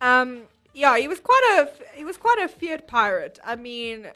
Um. 0.00 0.42
Yeah, 0.74 0.98
he 0.98 1.06
was 1.06 1.20
quite 1.20 1.44
a 1.60 1.96
he 1.96 2.04
was 2.04 2.16
quite 2.16 2.38
a 2.42 2.48
feared 2.48 2.86
pirate. 2.88 3.38
I 3.44 3.54
mean, 3.56 4.08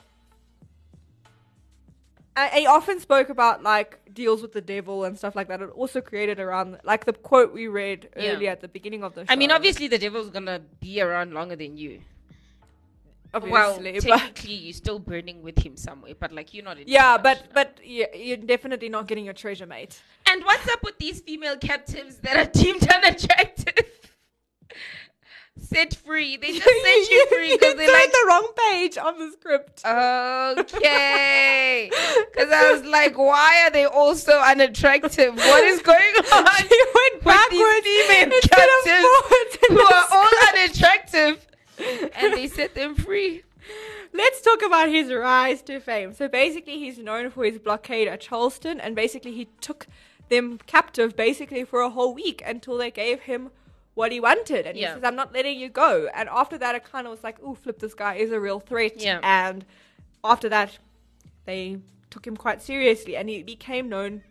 I, 2.36 2.48
he 2.60 2.66
often 2.66 3.00
spoke 3.00 3.30
about 3.30 3.62
like 3.62 3.98
deals 4.12 4.42
with 4.42 4.52
the 4.52 4.60
devil 4.60 5.04
and 5.04 5.16
stuff 5.16 5.34
like 5.34 5.48
that. 5.48 5.62
It 5.62 5.70
also 5.70 6.00
created 6.02 6.38
around 6.38 6.78
like 6.84 7.04
the 7.06 7.14
quote 7.14 7.52
we 7.54 7.66
read 7.66 8.10
Yeah. 8.16 8.32
earlier 8.32 8.50
at 8.50 8.60
the 8.60 8.68
beginning 8.68 9.02
of 9.02 9.14
the 9.14 9.22
show. 9.24 9.32
I 9.32 9.36
mean, 9.36 9.50
obviously, 9.50 9.88
the 9.88 9.98
devil's 9.98 10.30
gonna 10.30 10.60
be 10.80 11.00
around 11.00 11.32
longer 11.32 11.56
than 11.56 11.76
you. 11.78 12.02
obviously, 13.34 13.52
well, 13.52 13.78
but 13.80 14.02
technically, 14.02 14.54
you're 14.54 14.72
still 14.72 14.98
burning 14.98 15.42
with 15.42 15.58
him 15.58 15.76
somewhere, 15.76 16.14
but 16.18 16.32
like 16.32 16.54
you're 16.54 16.64
not 16.64 16.78
in. 16.78 16.84
yeah, 16.86 17.00
charge, 17.18 17.22
but 17.22 17.38
no. 17.38 17.46
but 17.54 17.78
yeah, 17.84 18.06
you're 18.14 18.36
definitely 18.38 18.88
not 18.88 19.06
getting 19.08 19.24
your 19.24 19.34
treasure, 19.34 19.66
mate. 19.66 20.00
And 20.26 20.44
what's 20.44 20.68
up 20.70 20.82
with 20.82 20.98
these 20.98 21.20
female 21.20 21.56
captives 21.56 22.16
that 22.18 22.36
are 22.36 22.50
deemed 22.62 22.86
unattractive? 22.92 23.84
Set 25.60 25.94
free. 25.94 26.36
They 26.36 26.52
just 26.52 26.64
set 26.64 26.72
you 27.10 27.26
free 27.28 27.56
because 27.56 27.74
they 27.76 27.90
like. 27.90 28.12
the 28.12 28.24
wrong 28.28 28.48
page 28.70 28.98
on 28.98 29.18
the 29.18 29.30
script. 29.32 29.82
Okay. 29.84 31.90
Because 32.36 32.52
I 32.52 32.70
was 32.72 32.84
like, 32.84 33.16
why 33.16 33.62
are 33.64 33.70
they 33.70 33.86
all 33.86 34.14
so 34.14 34.38
unattractive? 34.42 35.34
What 35.34 35.64
is 35.64 35.80
going 35.92 36.14
on? 36.32 36.44
you 36.70 36.86
went 36.94 37.24
backwards 37.24 37.84
these 37.84 38.06
female 38.06 38.34
instead 38.34 38.68
of 38.68 38.84
captives 38.84 39.66
who 39.68 39.80
are 39.80 40.06
all 40.12 40.28
unattractive. 40.52 41.46
And 42.14 42.34
they 42.34 42.46
set 42.48 42.74
them 42.74 42.94
free. 42.94 43.42
Let's 44.12 44.40
talk 44.42 44.60
about 44.62 44.88
his 44.90 45.10
rise 45.12 45.62
to 45.62 45.80
fame. 45.80 46.12
So 46.12 46.28
basically, 46.28 46.78
he's 46.78 46.98
known 46.98 47.30
for 47.30 47.44
his 47.44 47.58
blockade 47.58 48.06
at 48.08 48.20
Charleston, 48.20 48.78
and 48.80 48.94
basically, 48.94 49.32
he 49.32 49.48
took 49.60 49.86
them 50.28 50.58
captive 50.66 51.16
basically 51.16 51.64
for 51.64 51.80
a 51.80 51.88
whole 51.90 52.12
week 52.14 52.42
until 52.44 52.76
they 52.76 52.90
gave 52.90 53.20
him 53.22 53.50
what 53.96 54.12
he 54.12 54.20
wanted. 54.20 54.66
And 54.66 54.76
Yeah. 54.78 54.88
he 54.88 54.94
says, 54.94 55.04
I'm 55.04 55.16
not 55.16 55.32
letting 55.32 55.58
you 55.58 55.68
go. 55.68 56.08
And 56.14 56.28
after 56.28 56.56
that, 56.58 56.74
it 56.74 56.84
kind 56.84 57.06
of 57.06 57.10
was 57.10 57.24
like, 57.24 57.38
oh, 57.42 57.54
flip, 57.54 57.78
this 57.80 57.94
guy 57.94 58.14
is 58.14 58.30
a 58.30 58.38
real 58.38 58.60
threat. 58.60 59.00
Yeah. 59.02 59.18
And 59.22 59.64
after 60.22 60.48
that, 60.50 60.78
they 61.46 61.78
took 62.10 62.26
him 62.26 62.36
quite 62.36 62.62
seriously, 62.62 63.16
and 63.16 63.28
he 63.28 63.42
became 63.42 63.88
known 63.88 64.22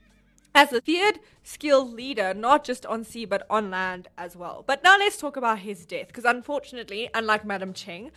as 0.53 0.71
a 0.71 0.81
feared, 0.81 1.19
skilled 1.43 1.93
leader, 1.93 2.33
not 2.33 2.63
just 2.63 2.85
on 2.85 3.03
sea 3.03 3.25
but 3.25 3.45
on 3.49 3.69
land 3.71 4.07
as 4.17 4.35
well. 4.37 4.63
But 4.65 4.83
now 4.83 4.97
let's 4.97 5.17
talk 5.17 5.35
about 5.35 5.59
his 5.59 5.85
death, 5.85 6.07
because 6.07 6.25
unfortunately, 6.25 7.09
unlike 7.13 7.43
Madam 7.43 7.73
Cheng, 7.73 8.11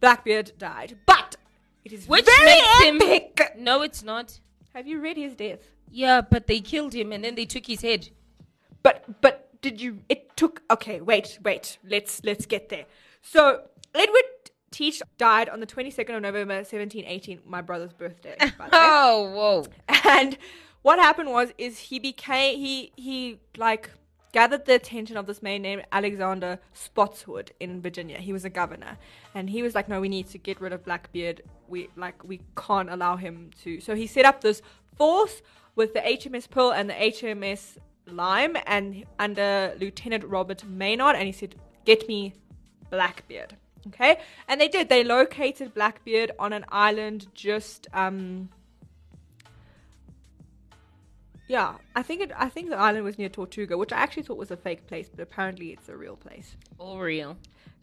Blackbeard 0.00 0.52
died. 0.58 0.98
But 1.06 1.36
it 1.84 1.92
is 1.92 2.06
Which 2.08 2.26
very 2.26 2.44
makes 2.46 2.82
him. 2.82 2.96
epic. 3.00 3.52
No, 3.56 3.82
it's 3.82 4.02
not. 4.02 4.40
Have 4.74 4.86
you 4.86 5.00
read 5.00 5.16
his 5.16 5.34
death? 5.34 5.60
Yeah, 5.90 6.20
but 6.20 6.46
they 6.46 6.60
killed 6.60 6.94
him 6.94 7.12
and 7.12 7.22
then 7.24 7.34
they 7.36 7.46
took 7.46 7.66
his 7.66 7.82
head. 7.82 8.08
But 8.82 9.20
but 9.20 9.49
did 9.62 9.80
you? 9.80 10.00
It 10.08 10.36
took. 10.36 10.62
Okay, 10.70 11.00
wait, 11.00 11.38
wait. 11.42 11.78
Let's 11.84 12.22
let's 12.24 12.46
get 12.46 12.68
there. 12.68 12.86
So 13.22 13.62
Edward 13.94 14.24
Teach 14.70 15.02
died 15.18 15.48
on 15.48 15.60
the 15.60 15.66
twenty 15.66 15.90
second 15.90 16.14
of 16.16 16.22
November, 16.22 16.64
seventeen 16.64 17.04
eighteen, 17.04 17.40
my 17.44 17.60
brother's 17.60 17.92
birthday. 17.92 18.36
By 18.38 18.46
the 18.48 18.62
way. 18.62 18.68
Oh, 18.72 19.30
whoa. 19.34 19.66
And 20.04 20.38
what 20.82 20.98
happened 20.98 21.30
was 21.30 21.52
is 21.58 21.78
he 21.78 21.98
became 21.98 22.58
he 22.58 22.92
he 22.96 23.40
like 23.56 23.90
gathered 24.32 24.64
the 24.64 24.74
attention 24.74 25.16
of 25.16 25.26
this 25.26 25.42
man 25.42 25.62
named 25.62 25.84
Alexander 25.92 26.58
Spotswood 26.72 27.52
in 27.58 27.82
Virginia. 27.82 28.18
He 28.18 28.32
was 28.32 28.44
a 28.44 28.50
governor. 28.50 28.96
And 29.34 29.50
he 29.50 29.62
was 29.62 29.74
like, 29.74 29.88
No, 29.88 30.00
we 30.00 30.08
need 30.08 30.28
to 30.28 30.38
get 30.38 30.60
rid 30.60 30.72
of 30.72 30.84
Blackbeard. 30.84 31.42
We 31.68 31.88
like 31.96 32.22
we 32.24 32.40
can't 32.56 32.90
allow 32.90 33.16
him 33.16 33.50
to 33.62 33.80
so 33.80 33.94
he 33.94 34.06
set 34.06 34.24
up 34.24 34.40
this 34.40 34.62
force 34.96 35.42
with 35.76 35.94
the 35.94 36.00
HMS 36.00 36.48
Pearl 36.48 36.72
and 36.72 36.90
the 36.90 36.94
HMS 36.94 37.76
Lyme 38.10 38.56
and 38.66 39.04
under 39.18 39.74
Lieutenant 39.78 40.24
Robert 40.24 40.64
Maynard 40.64 41.16
and 41.16 41.26
he 41.26 41.32
said, 41.32 41.54
Get 41.84 42.06
me 42.08 42.34
Blackbeard. 42.90 43.56
Okay? 43.88 44.20
And 44.48 44.60
they 44.60 44.68
did. 44.68 44.88
They 44.88 45.02
located 45.04 45.74
Blackbeard 45.74 46.32
on 46.38 46.52
an 46.52 46.64
island 46.68 47.28
just 47.34 47.86
um 47.94 48.50
yeah, 51.50 51.78
I 51.96 52.02
think 52.02 52.20
it. 52.20 52.30
I 52.36 52.48
think 52.48 52.70
the 52.70 52.76
island 52.76 53.04
was 53.04 53.18
near 53.18 53.28
Tortuga, 53.28 53.76
which 53.76 53.92
I 53.92 53.96
actually 53.96 54.22
thought 54.22 54.36
was 54.38 54.52
a 54.52 54.56
fake 54.56 54.86
place, 54.86 55.08
but 55.08 55.20
apparently 55.20 55.72
it's 55.72 55.88
a 55.88 55.96
real 55.96 56.14
place. 56.14 56.54
All 56.78 57.00
real. 57.00 57.36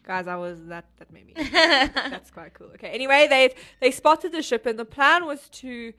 Guys, 0.03 0.25
I 0.25 0.37
was 0.37 0.67
that. 0.67 0.85
That 0.99 1.11
made 1.11 1.27
me. 1.27 1.33
that's 1.51 2.31
quite 2.31 2.53
cool. 2.53 2.67
Okay. 2.75 2.87
Anyway, 2.87 3.27
they 3.29 3.53
they 3.81 3.91
spotted 3.91 4.31
the 4.31 4.41
ship, 4.41 4.65
and 4.65 4.79
the 4.79 4.85
plan 4.85 5.25
was 5.25 5.49
to, 5.49 5.91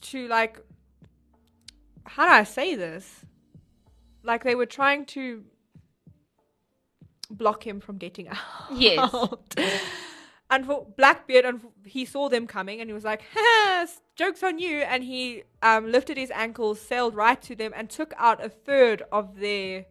to 0.00 0.26
like. 0.28 0.58
How 2.06 2.24
do 2.24 2.30
I 2.30 2.44
say 2.44 2.74
this? 2.74 3.26
Like 4.26 4.44
they 4.44 4.54
were 4.54 4.66
trying 4.66 5.06
to 5.06 5.44
block 7.30 7.66
him 7.66 7.80
from 7.80 7.96
getting 7.98 8.28
out. 8.34 8.38
Yes. 8.74 9.10
And 10.48 10.64
for 10.64 10.86
Blackbeard, 10.96 11.44
and 11.44 11.60
he 11.84 12.04
saw 12.04 12.28
them 12.28 12.46
coming, 12.46 12.80
and 12.80 12.88
he 12.88 12.94
was 12.94 13.02
like, 13.02 13.22
ha, 13.34 13.86
"Jokes 14.14 14.44
on 14.44 14.60
you!" 14.60 14.78
And 14.78 15.02
he 15.02 15.42
um, 15.60 15.90
lifted 15.90 16.16
his 16.16 16.30
ankles, 16.30 16.80
sailed 16.80 17.16
right 17.16 17.40
to 17.42 17.56
them, 17.56 17.72
and 17.74 17.90
took 17.90 18.14
out 18.16 18.44
a 18.44 18.48
third 18.48 19.02
of 19.10 19.40
their 19.40 19.86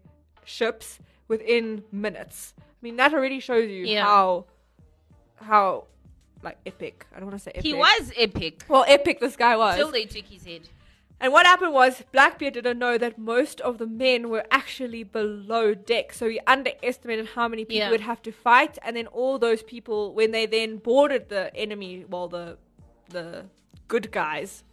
ships 0.45 0.99
within 1.27 1.83
minutes. 1.91 2.53
I 2.57 2.63
mean, 2.81 2.95
that 2.97 3.13
already 3.13 3.41
shows 3.41 3.69
you 3.69 3.83
Yeah. 3.85 4.05
how, 4.05 4.45
how, 5.41 5.87
like 6.41 6.57
epic. 6.65 7.05
I 7.13 7.19
don't 7.19 7.25
want 7.27 7.37
to 7.37 7.43
say 7.43 7.51
epic. 7.51 7.63
He 7.63 7.73
was 7.73 8.13
epic. 8.15 8.63
well 8.69 8.85
epic. 8.87 9.19
This 9.19 9.35
guy 9.35 9.57
was. 9.57 9.75
Till 9.75 9.91
they 9.91 10.05
took 10.05 10.25
his 10.25 10.45
head. 10.45 10.69
And 11.19 11.31
what 11.31 11.45
happened 11.45 11.73
was 11.73 12.03
Blackbeard 12.11 12.53
didn't 12.55 12.77
know 12.77 12.97
that 12.97 13.17
most 13.17 13.61
of 13.61 13.77
the 13.77 13.87
men 13.87 14.29
were 14.29 14.45
actually 14.51 15.03
below 15.03 15.73
deck, 15.73 16.11
so 16.13 16.27
he 16.29 16.39
underestimated 16.45 17.27
how 17.35 17.47
many 17.47 17.63
people 17.63 17.77
Yeah. 17.77 17.89
would 17.91 18.01
have 18.01 18.21
to 18.23 18.31
fight. 18.31 18.77
And 18.83 18.95
then 18.97 19.07
all 19.07 19.39
those 19.39 19.63
people, 19.63 20.13
when 20.13 20.31
they 20.31 20.45
then 20.45 20.77
boarded 20.77 21.29
the 21.29 21.55
enemy, 21.55 22.05
well, 22.07 22.27
the 22.27 22.57
the 23.09 23.45
good 23.87 24.11
guys' 24.11 24.63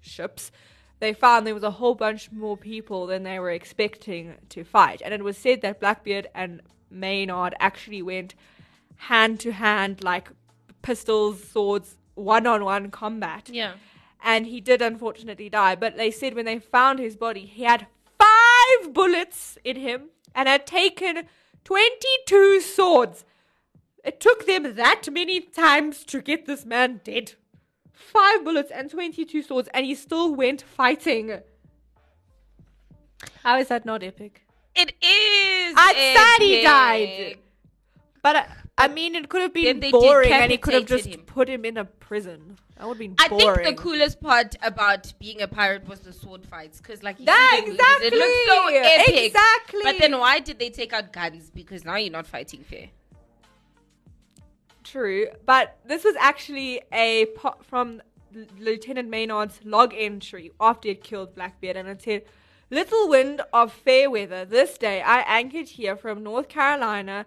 ships, 0.00 0.52
they 1.00 1.14
found 1.14 1.46
there 1.46 1.54
was 1.54 1.62
a 1.62 1.70
whole 1.72 1.94
bunch 1.94 2.30
more 2.30 2.56
people 2.58 3.06
than 3.06 3.22
they 3.22 3.38
were 3.38 3.50
expecting 3.50 4.34
to 4.50 4.64
fight. 4.64 5.00
And 5.02 5.14
it 5.14 5.24
was 5.24 5.38
said 5.38 5.62
that 5.62 5.80
Blackbeard 5.80 6.28
and 6.34 6.60
Maynard 6.90 7.54
actually 7.58 8.02
went 8.02 8.34
hand 8.96 9.40
to 9.40 9.52
hand, 9.52 10.04
like 10.04 10.28
pistols, 10.82 11.42
swords, 11.48 11.96
one 12.14 12.46
on 12.46 12.64
one 12.64 12.90
combat 12.90 13.48
Yeah. 13.50 13.72
And 14.22 14.46
he 14.46 14.60
did 14.60 14.82
unfortunately 14.82 15.48
die. 15.48 15.74
But 15.74 15.96
they 15.96 16.10
said 16.10 16.34
when 16.34 16.46
they 16.46 16.58
found 16.58 16.98
his 16.98 17.16
body, 17.16 17.46
he 17.46 17.64
had 17.64 17.86
five 18.18 18.92
bullets 18.92 19.58
in 19.64 19.76
him 19.76 20.10
and 20.34 20.48
had 20.48 20.66
taken 20.66 21.24
22 21.64 22.60
swords. 22.60 23.24
It 24.04 24.20
took 24.20 24.46
them 24.46 24.74
that 24.76 25.08
many 25.10 25.40
times 25.40 26.04
to 26.04 26.20
get 26.22 26.46
this 26.46 26.64
man 26.64 27.00
dead. 27.04 27.34
Five 27.92 28.44
bullets 28.44 28.70
and 28.70 28.90
22 28.90 29.42
swords, 29.42 29.68
and 29.74 29.84
he 29.84 29.94
still 29.94 30.34
went 30.34 30.62
fighting. 30.62 31.40
How 33.42 33.58
is 33.58 33.68
that 33.68 33.84
not 33.84 34.02
epic? 34.02 34.42
It 34.74 34.94
is. 35.02 35.74
I'm 35.76 35.94
sad 35.94 36.40
he 36.40 36.62
died. 36.62 37.38
But 38.22 38.36
I, 38.36 38.46
I 38.78 38.88
mean, 38.88 39.14
it 39.14 39.28
could 39.28 39.40
have 39.42 39.54
been 39.54 39.80
they 39.80 39.90
boring, 39.90 40.32
and 40.32 40.50
he 40.50 40.58
could 40.58 40.74
have 40.74 40.86
just 40.86 41.06
him. 41.06 41.20
put 41.20 41.48
him 41.48 41.64
in 41.64 41.76
a 41.78 41.84
prison. 41.84 42.58
That 42.76 42.86
would 42.86 42.94
have 42.94 42.98
been 42.98 43.14
I 43.18 43.28
think 43.28 43.62
the 43.64 43.74
coolest 43.74 44.20
part 44.20 44.56
about 44.62 45.12
being 45.18 45.40
a 45.42 45.48
pirate 45.48 45.86
was 45.88 46.00
the 46.00 46.12
sword 46.12 46.44
fights, 46.46 46.78
because 46.78 47.02
like 47.02 47.18
That- 47.18 47.62
movies, 47.66 47.78
it 48.02 48.12
looks 48.12 48.46
so 48.46 48.68
exactly, 48.68 49.14
epic. 49.14 49.24
exactly. 49.26 49.80
But 49.84 49.98
then 49.98 50.18
why 50.18 50.38
did 50.40 50.58
they 50.58 50.70
take 50.70 50.92
out 50.92 51.12
guns? 51.12 51.50
Because 51.50 51.84
now 51.84 51.96
you're 51.96 52.12
not 52.12 52.26
fighting 52.26 52.62
fair. 52.62 52.88
True, 54.82 55.28
but 55.46 55.78
this 55.84 56.04
was 56.04 56.16
actually 56.18 56.80
a 56.92 57.26
po- 57.36 57.56
from 57.62 58.00
L- 58.34 58.44
Lieutenant 58.58 59.08
Maynard's 59.10 59.60
log 59.62 59.92
entry 59.96 60.50
after 60.60 60.88
he 60.88 60.94
had 60.94 61.04
killed 61.04 61.34
Blackbeard, 61.34 61.76
and 61.76 61.86
it 61.88 62.02
said, 62.02 62.24
"Little 62.70 63.08
wind 63.08 63.42
of 63.52 63.72
fair 63.72 64.10
weather. 64.10 64.44
This 64.44 64.78
day 64.78 65.02
I 65.02 65.20
anchored 65.20 65.68
here 65.68 65.96
from 65.96 66.22
North 66.22 66.48
Carolina 66.48 67.26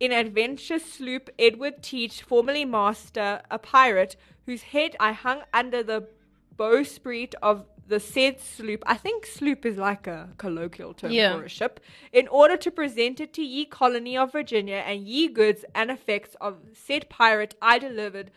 in 0.00 0.12
adventure 0.12 0.78
sloop 0.78 1.30
Edward 1.38 1.82
Teach, 1.82 2.22
formerly 2.22 2.64
master, 2.64 3.40
a 3.50 3.58
pirate, 3.58 4.16
whose 4.46 4.62
head 4.62 4.96
I 5.00 5.12
hung 5.12 5.42
under 5.52 5.82
the 5.82 6.08
bowsprit 6.56 7.34
of 7.42 7.66
the 7.86 8.00
said 8.00 8.40
sloop. 8.40 8.82
I 8.86 8.94
think 8.96 9.26
sloop 9.26 9.66
is 9.66 9.76
like 9.76 10.06
a 10.06 10.30
colloquial 10.38 10.94
term 10.94 11.10
Yeah. 11.12 11.36
for 11.36 11.44
a 11.44 11.48
ship. 11.48 11.80
In 12.12 12.28
order 12.28 12.56
to 12.56 12.70
present 12.70 13.20
it 13.20 13.32
to 13.34 13.42
ye 13.42 13.66
colony 13.66 14.16
of 14.16 14.32
Virginia 14.32 14.76
and 14.86 15.06
ye 15.06 15.28
goods 15.28 15.64
and 15.74 15.90
effects 15.90 16.34
of 16.40 16.58
said 16.72 17.08
pirate, 17.10 17.54
I 17.60 17.78
delivered 17.78 18.30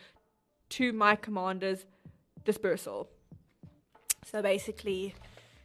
to 0.70 0.91
my 0.91 1.15
commander's 1.15 1.86
dispersal. 2.43 3.10
So 4.26 4.41
basically, 4.41 5.15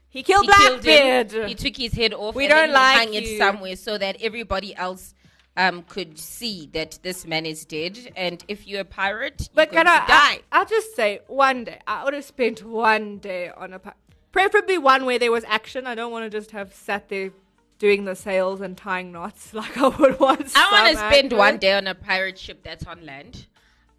he 0.09 0.23
killed 0.23 0.47
He 0.47 0.53
killed 0.53 0.83
Blackbeard. 0.83 1.33
him. 1.33 1.49
He 1.49 1.55
took 1.57 1.77
his 1.77 1.95
head 1.95 2.15
off. 2.15 2.35
We 2.37 2.45
and 2.45 2.51
don't 2.53 2.73
like 2.73 2.99
hung 2.99 3.15
it 3.15 3.39
somewhere 3.39 3.75
so 3.77 3.99
that 3.99 4.17
everybody 4.21 4.75
else 4.77 5.15
um, 5.57 5.83
could 5.83 6.19
see 6.19 6.69
that 6.73 6.99
this 7.03 7.27
man 7.27 7.45
is 7.47 7.65
dead, 7.65 7.99
and 8.17 8.45
if 8.49 8.67
you're 8.67 8.81
a 8.81 8.85
pirate, 8.85 9.49
But 9.55 9.71
can 9.71 9.87
I, 9.87 9.99
die. 9.99 10.07
I? 10.09 10.41
I'll 10.51 10.65
just 10.67 10.97
say 10.97 11.21
one 11.27 11.65
day. 11.65 11.79
I 11.87 12.05
would 12.05 12.15
have 12.15 12.25
spent 12.25 12.65
one 12.65 13.19
day 13.19 13.51
on 13.51 13.73
a, 13.75 13.79
pirate. 13.79 13.97
preferably 14.33 14.79
one 14.79 15.05
where 15.05 15.19
there 15.19 15.31
was 15.33 15.45
action. 15.45 15.87
I 15.87 15.95
don't 15.95 16.11
want 16.11 16.31
to 16.31 16.39
just 16.39 16.53
have 16.53 16.75
sat 16.75 17.09
there 17.11 17.33
doing 17.79 18.05
the 18.05 18.15
sails 18.17 18.61
and 18.61 18.77
tying 18.77 19.13
knots 19.13 19.53
like 19.61 19.77
I 19.77 19.89
would 19.89 20.19
want. 20.21 20.53
I 20.57 20.69
want 20.73 20.93
to 20.93 20.97
spend 20.97 21.33
one 21.33 21.59
day 21.59 21.73
on 21.75 21.87
a 21.87 21.95
pirate 21.95 22.39
ship 22.39 22.63
that's 22.63 22.87
on 22.87 23.05
land. 23.05 23.47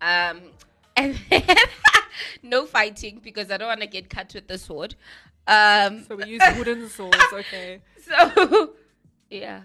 Um, 0.01 0.41
and 0.97 1.19
then 1.29 1.45
no 2.41 2.65
fighting 2.65 3.19
because 3.23 3.51
I 3.51 3.57
don't 3.57 3.67
want 3.67 3.81
to 3.81 3.87
get 3.87 4.09
cut 4.09 4.33
with 4.33 4.47
the 4.47 4.57
sword. 4.57 4.95
Um, 5.47 6.05
So 6.07 6.15
we 6.15 6.25
use 6.25 6.41
wooden 6.57 6.87
swords. 6.97 7.17
Okay. 7.31 7.81
so, 8.01 8.73
yeah. 9.29 9.61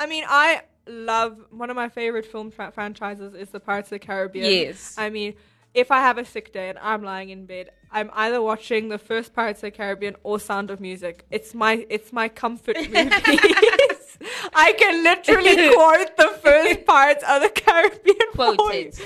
I 0.00 0.06
mean, 0.06 0.24
I 0.26 0.62
love 0.86 1.38
one 1.50 1.70
of 1.70 1.76
my 1.76 1.88
favorite 1.88 2.26
film 2.26 2.50
fra- 2.50 2.70
franchises 2.72 3.34
is 3.34 3.50
the 3.50 3.60
Pirates 3.60 3.88
of 3.88 3.98
the 4.00 4.06
Caribbean. 4.06 4.50
Yes. 4.50 4.94
I 4.98 5.10
mean, 5.10 5.34
if 5.74 5.90
I 5.90 5.98
have 6.00 6.16
a 6.18 6.24
sick 6.24 6.52
day 6.52 6.68
and 6.70 6.78
I'm 6.78 7.02
lying 7.02 7.30
in 7.30 7.46
bed, 7.46 7.70
I'm 7.90 8.10
either 8.14 8.40
watching 8.40 8.88
the 8.88 8.98
first 8.98 9.34
Pirates 9.34 9.58
of 9.58 9.72
the 9.72 9.76
Caribbean 9.76 10.16
or 10.22 10.38
Sound 10.40 10.70
of 10.70 10.80
Music. 10.80 11.26
It's 11.30 11.54
my 11.54 11.86
it's 11.90 12.12
my 12.12 12.28
comfort 12.28 12.76
movie. 12.90 12.94
I 14.54 14.72
can 14.78 15.02
literally 15.02 15.74
quote 15.74 16.16
the 16.16 16.38
first 16.42 16.86
Pirates 16.86 17.24
of 17.28 17.42
the 17.42 17.50
Caribbean. 17.50 18.16
Quote 18.32 18.56
for 18.56 18.72
it. 18.72 18.98
you. 18.98 19.04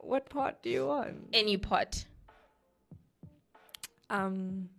What 0.00 0.28
part 0.30 0.62
do 0.62 0.70
you 0.70 0.86
want? 0.86 1.28
Any 1.32 1.56
part. 1.58 2.04
Um, 4.08 4.70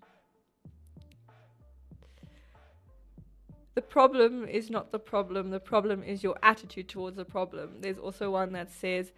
the 3.73 3.81
problem 3.81 4.45
is 4.45 4.69
not 4.69 4.91
the 4.91 4.99
problem. 4.99 5.49
The 5.49 5.59
problem 5.59 6.03
is 6.03 6.23
your 6.23 6.37
attitude 6.43 6.89
towards 6.89 7.17
the 7.17 7.25
problem. 7.25 7.77
There's 7.79 7.97
also 7.97 8.31
one 8.31 8.53
that 8.53 8.71
says, 8.71 9.11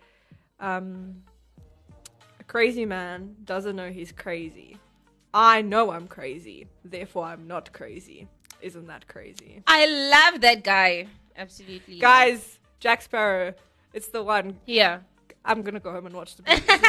um, 0.59 1.23
a 2.39 2.43
crazy 2.43 2.85
man 2.85 3.35
doesn't 3.45 3.75
know 3.75 3.89
he's 3.89 4.11
crazy. 4.11 4.77
I 5.33 5.63
know 5.63 5.91
I'm 5.91 6.07
crazy, 6.07 6.67
therefore 6.85 7.25
I'm 7.25 7.47
not 7.47 7.73
crazy. 7.73 8.27
Isn't 8.61 8.87
that 8.87 9.07
crazy? 9.07 9.63
I 9.65 9.87
love 9.87 10.41
that 10.41 10.63
guy. 10.63 11.07
Absolutely. 11.35 11.99
Guys, 11.99 12.59
Jack 12.79 13.01
Sparrow, 13.01 13.53
it's 13.93 14.09
the 14.09 14.23
one. 14.23 14.59
Yeah. 14.65 14.99
I'm 15.43 15.61
gonna 15.63 15.79
go 15.79 15.91
home 15.91 16.05
and 16.05 16.15
watch 16.15 16.35
the 16.35 16.43
movies 16.43 16.65
now. 16.67 16.79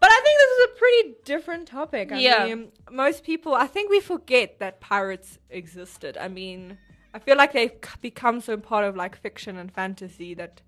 But 0.00 0.10
I 0.10 0.20
think 0.24 0.38
this 0.38 0.50
is 0.50 0.64
a 0.64 0.78
pretty 0.90 1.14
different 1.24 1.68
topic. 1.68 2.12
I 2.12 2.18
Yeah. 2.18 2.44
mean, 2.46 2.72
most 2.90 3.22
people, 3.24 3.54
I 3.54 3.66
think 3.66 3.90
we 3.90 4.00
forget 4.00 4.58
that 4.58 4.80
pirates 4.80 5.38
existed. 5.50 6.16
I 6.16 6.28
mean, 6.28 6.78
I 7.14 7.18
feel 7.18 7.36
like 7.36 7.52
they've 7.52 7.72
become 8.00 8.40
so 8.40 8.56
part 8.56 8.84
of 8.84 8.96
like 8.96 9.16
fiction 9.16 9.56
and 9.56 9.72
fantasy 9.72 10.34
that 10.34 10.60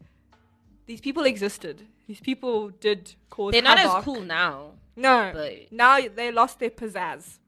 these 0.87 1.00
people 1.00 1.24
existed. 1.24 1.87
These 2.08 2.20
people 2.20 2.70
did 2.70 3.14
cause. 3.30 3.52
They're 3.52 3.62
not 3.62 3.78
havoc. 3.78 3.98
as 3.98 4.04
cool 4.04 4.20
now. 4.22 4.72
No, 4.96 5.30
but- 5.32 5.72
now 5.72 6.00
they 6.00 6.30
lost 6.32 6.58
their 6.58 6.70
pizzazz. 6.70 7.38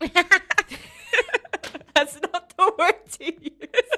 That's 1.94 2.20
not 2.20 2.52
the 2.56 2.74
word 2.78 3.06
to 3.18 3.24
use. 3.24 3.88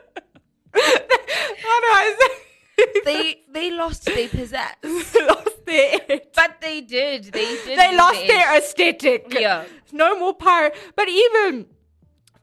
I? 0.75 2.39
They 3.05 3.43
they 3.53 3.71
lost 3.71 4.05
their 4.05 4.29
pizzazz. 4.29 5.13
they 5.13 5.27
lost 5.33 5.67
their. 5.67 5.99
But 6.35 6.61
they 6.61 6.81
did. 6.81 7.25
They 7.25 7.57
did. 7.65 7.79
they 7.79 7.97
lost 7.97 8.19
their 8.19 8.29
their 8.29 8.59
aesthetic. 8.59 9.27
Yeah. 9.31 9.65
No 9.93 10.19
more 10.19 10.35
pirate. 10.35 10.75
But 10.97 11.09
even, 11.09 11.67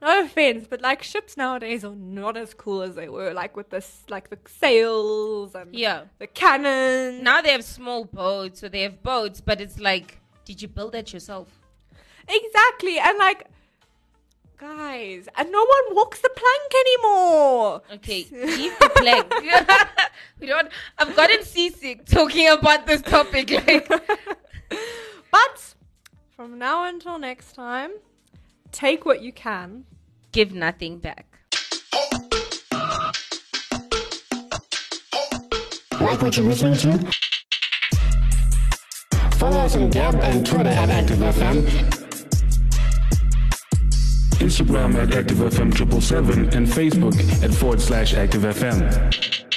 no 0.00 0.24
offense, 0.24 0.66
but 0.68 0.80
like 0.80 1.02
ships 1.02 1.36
nowadays 1.36 1.84
are 1.84 1.94
not 1.94 2.36
as 2.36 2.54
cool 2.54 2.82
as 2.82 2.94
they 2.94 3.08
were. 3.08 3.32
Like 3.32 3.56
with 3.56 3.70
this, 3.70 4.02
like 4.08 4.30
the 4.30 4.38
sails 4.60 5.54
and 5.54 5.74
Yeah. 5.74 6.04
the 6.18 6.26
cannon. 6.26 7.22
Now 7.22 7.40
they 7.42 7.50
have 7.52 7.64
small 7.64 8.04
boats, 8.04 8.60
so 8.60 8.68
they 8.68 8.82
have 8.82 9.02
boats, 9.02 9.40
but 9.40 9.60
it's 9.60 9.78
like, 9.78 10.20
did 10.44 10.60
you 10.62 10.68
build 10.68 10.92
that 10.92 11.12
yourself? 11.12 11.48
Exactly. 12.28 12.98
And 12.98 13.18
like, 13.18 13.46
guys, 14.58 15.28
and 15.36 15.50
no 15.52 15.58
one 15.60 15.94
walks 15.96 16.20
the 16.20 16.30
plank 16.30 16.72
anymore. 16.86 17.82
Okay, 17.94 18.26
leave 18.32 18.78
the 18.78 18.90
plank. 18.96 19.32
we 20.40 20.46
don't. 20.46 20.68
I've 20.98 21.14
gotten 21.16 21.44
seasick 21.44 22.06
talking 22.06 22.48
about 22.48 22.86
this 22.86 23.02
topic. 23.02 23.50
Like, 23.50 23.88
But 25.30 25.74
from 26.36 26.58
now 26.58 26.84
until 26.84 27.18
next 27.18 27.54
time, 27.54 27.90
take 28.70 29.04
what 29.06 29.22
you 29.22 29.32
can. 29.32 29.84
give 30.32 30.52
nothing 30.54 30.98
back. 30.98 31.26
Like 36.00 36.20
what 36.20 36.36
you're 36.36 36.46
listening 36.46 36.76
to? 36.78 37.10
Follow 39.36 39.58
us 39.58 39.76
on 39.76 39.90
Gab 39.90 40.14
and 40.16 40.44
Twitter 40.46 40.68
at 40.70 40.88
ActiveFM. 40.88 42.01
Instagram 44.42 44.96
at 44.96 45.10
ActiveFM777 45.10 46.54
and 46.54 46.66
Facebook 46.66 47.14
at 47.44 47.54
forward 47.54 47.80
slash 47.80 48.12
ActiveFM. 48.14 49.51